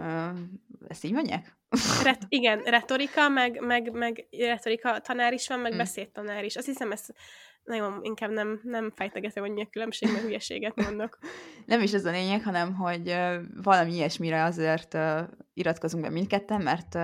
ezt 0.88 1.05
így 1.05 1.12
mondják? 1.12 1.57
Ret- 2.03 2.27
igen, 2.29 2.62
retorika, 2.62 3.29
meg, 3.29 3.61
meg, 3.61 3.92
meg 3.92 4.27
retorika 4.31 4.99
tanár 4.99 5.33
is 5.33 5.49
van, 5.49 5.59
meg 5.59 5.75
mm. 5.75 5.77
beszédtanár 5.77 6.45
is. 6.45 6.57
Azt 6.57 6.66
hiszem, 6.66 6.92
ezt 6.92 7.12
nagyon 7.64 7.99
inkább 8.03 8.31
nem, 8.31 8.61
nem 8.62 8.92
fejtegetem, 8.95 9.42
hogy 9.42 9.53
mi 9.53 9.62
a 9.62 9.68
különbség, 9.71 10.12
mert 10.12 10.25
hülyeséget 10.25 10.75
mondok. 10.75 11.18
nem 11.66 11.81
is 11.81 11.92
ez 11.92 12.05
a 12.05 12.11
lényeg, 12.11 12.42
hanem, 12.42 12.75
hogy 12.75 13.16
valami 13.62 13.95
ilyesmire 13.95 14.45
azért 14.45 14.99
iratkozunk 15.55 16.03
be 16.03 16.11
mindketten, 16.11 16.62
mert 16.62 16.95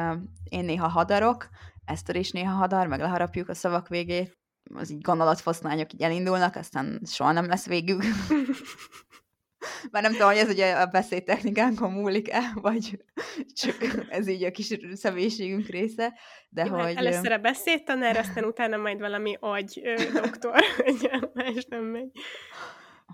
én 0.49 0.65
néha 0.65 0.89
hadarok, 0.89 1.49
Eszter 1.89 2.17
is 2.17 2.31
néha 2.31 2.55
hadar, 2.55 2.87
meg 2.87 3.01
leharapjuk 3.01 3.49
a 3.49 3.55
szavak 3.55 3.89
végét, 3.89 4.38
az 4.75 4.91
így 4.91 5.01
gondolatfoszlányok 5.01 5.93
így 5.93 6.03
elindulnak, 6.03 6.57
aztán 6.57 7.01
soha 7.07 7.33
nem 7.33 7.47
lesz 7.47 7.67
végük. 7.67 8.03
Már 9.91 10.03
nem 10.03 10.13
tudom, 10.13 10.29
hogy 10.29 10.37
ez 10.37 10.49
ugye 10.49 10.73
a 10.73 10.87
beszédtechnikánkon 10.87 11.93
múlik-e, 11.93 12.41
vagy 12.55 13.05
csak 13.63 13.77
ez 14.09 14.29
így 14.29 14.45
a 14.45 14.51
kis 14.51 14.79
személyiségünk 14.93 15.67
része, 15.67 16.19
de 16.49 16.65
Jó, 16.65 16.75
hát 16.75 16.85
hogy... 16.85 16.97
Először 16.97 17.33
a 17.33 17.39
beszédtanár, 17.39 18.17
aztán 18.17 18.45
utána 18.45 18.77
majd 18.77 18.99
valami 18.99 19.37
agy 19.41 19.81
ö, 19.85 20.21
doktor, 20.21 20.61
más 21.35 21.65
nem 21.69 21.85
megy 21.85 22.11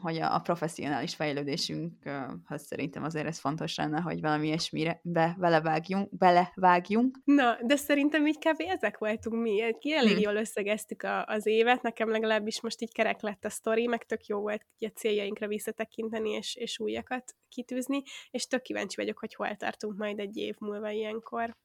hogy 0.05 0.19
a, 0.19 0.35
a 0.35 0.39
professzionális 0.39 1.15
fejlődésünkhöz 1.15 2.63
szerintem 2.67 3.05
azért 3.05 3.27
ez 3.27 3.39
fontos 3.39 3.77
lenne, 3.77 4.01
hogy 4.01 4.21
valami 4.21 4.47
ilyesmire 4.47 5.01
be, 5.03 5.37
belevágjunk, 5.39 6.17
belevágjunk. 6.19 7.19
Na, 7.25 7.59
de 7.63 7.77
szerintem 7.77 8.27
így 8.27 8.39
kb. 8.39 8.61
ezek 8.69 8.99
voltunk 8.99 9.43
mi. 9.43 9.75
Ki 9.79 9.95
elég 9.95 10.13
hmm. 10.13 10.23
jól 10.23 10.37
összegeztük 10.37 11.03
a, 11.03 11.25
az 11.25 11.47
évet, 11.47 11.83
nekem 11.83 12.11
legalábbis 12.11 12.61
most 12.61 12.83
így 12.83 12.93
kerek 12.93 13.21
lett 13.21 13.45
a 13.45 13.51
sztori, 13.51 13.87
meg 13.87 14.05
tök 14.05 14.27
jó 14.27 14.41
volt 14.41 14.67
a 14.79 14.91
céljainkra 14.95 15.47
visszatekinteni, 15.47 16.31
és, 16.31 16.55
és 16.55 16.79
újakat 16.79 17.37
kitűzni, 17.49 18.03
és 18.31 18.47
tök 18.47 18.63
kíváncsi 18.63 18.97
vagyok, 18.97 19.19
hogy 19.19 19.35
hol 19.35 19.57
tartunk 19.57 19.97
majd 19.97 20.19
egy 20.19 20.37
év 20.37 20.55
múlva 20.59 20.91
ilyenkor. 20.91 21.57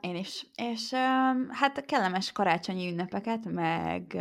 Én 0.00 0.16
is. 0.16 0.46
És 0.54 0.90
hát 1.48 1.84
kellemes 1.86 2.32
karácsonyi 2.32 2.90
ünnepeket, 2.90 3.44
meg 3.44 4.16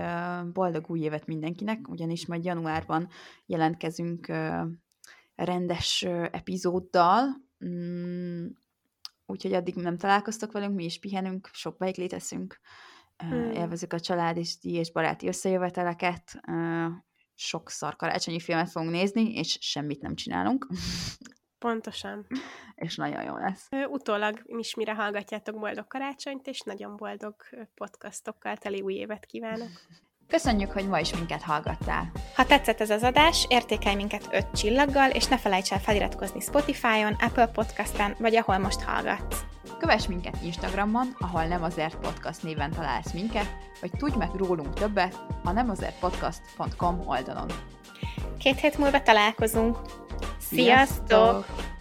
boldog 0.53 0.89
új 0.89 0.99
évet 0.99 1.25
mindenkinek, 1.25 1.87
ugyanis 1.87 2.25
majd 2.25 2.45
januárban 2.45 3.09
jelentkezünk 3.45 4.27
rendes 5.35 6.01
epizóddal, 6.31 7.25
mm, 7.65 8.45
úgyhogy 9.25 9.53
addig 9.53 9.75
nem 9.75 9.97
találkoztok 9.97 10.51
velünk, 10.51 10.75
mi 10.75 10.83
is 10.83 10.99
pihenünk, 10.99 11.49
sok 11.53 11.77
bejét 11.77 12.09
teszünk, 12.09 12.59
uh, 13.23 13.29
hmm. 13.29 13.51
élvezük 13.51 13.93
a 13.93 13.99
család 13.99 14.37
és 14.37 14.55
és 14.61 14.91
baráti 14.91 15.27
összejöveteleket, 15.27 16.39
sokszor 17.35 17.95
karácsonyi 17.95 18.39
filmet 18.39 18.71
fogunk 18.71 18.91
nézni, 18.91 19.33
és 19.33 19.57
semmit 19.61 20.01
nem 20.01 20.15
csinálunk. 20.15 20.67
Pontosan. 21.59 22.27
És 22.75 22.95
nagyon 22.95 23.23
jó 23.23 23.37
lesz. 23.37 23.69
Utólag 23.89 24.41
is 24.45 24.75
mire 24.75 24.93
hallgatjátok 24.93 25.59
boldog 25.59 25.87
karácsonyt, 25.87 26.47
és 26.47 26.61
nagyon 26.61 26.95
boldog 26.95 27.35
podcastokkal 27.75 28.57
teli 28.57 28.81
új 28.81 28.93
évet 28.93 29.25
kívánok. 29.25 29.69
Köszönjük, 30.27 30.71
hogy 30.71 30.87
ma 30.87 30.99
is 30.99 31.13
minket 31.13 31.41
hallgattál. 31.41 32.11
Ha 32.35 32.45
tetszett 32.45 32.81
ez 32.81 32.89
az 32.89 33.03
adás, 33.03 33.45
értékelj 33.49 33.95
minket 33.95 34.27
5 34.31 34.51
csillaggal, 34.51 35.09
és 35.09 35.25
ne 35.25 35.37
felejts 35.37 35.71
el 35.71 35.79
feliratkozni 35.79 36.39
Spotify-on, 36.39 37.13
Apple 37.19 37.47
Podcast-en, 37.47 38.15
vagy 38.19 38.35
ahol 38.35 38.57
most 38.57 38.81
hallgatsz. 38.81 39.45
Kövess 39.79 40.07
minket 40.07 40.37
Instagramon, 40.43 41.15
ahol 41.19 41.45
nem 41.45 41.63
azért 41.63 41.97
podcast 41.97 42.43
néven 42.43 42.71
találsz 42.71 43.13
minket, 43.13 43.47
vagy 43.81 43.91
tudj 43.97 44.17
meg 44.17 44.29
rólunk 44.35 44.73
többet 44.73 45.25
a 45.43 45.51
nemazertpodcast.com 45.51 47.07
oldalon. 47.07 47.47
Két 48.39 48.59
hét 48.59 48.77
múlva 48.77 49.01
találkozunk. 49.01 49.77
Sziasztok! 50.49 51.45
Sziasztok! 51.45 51.76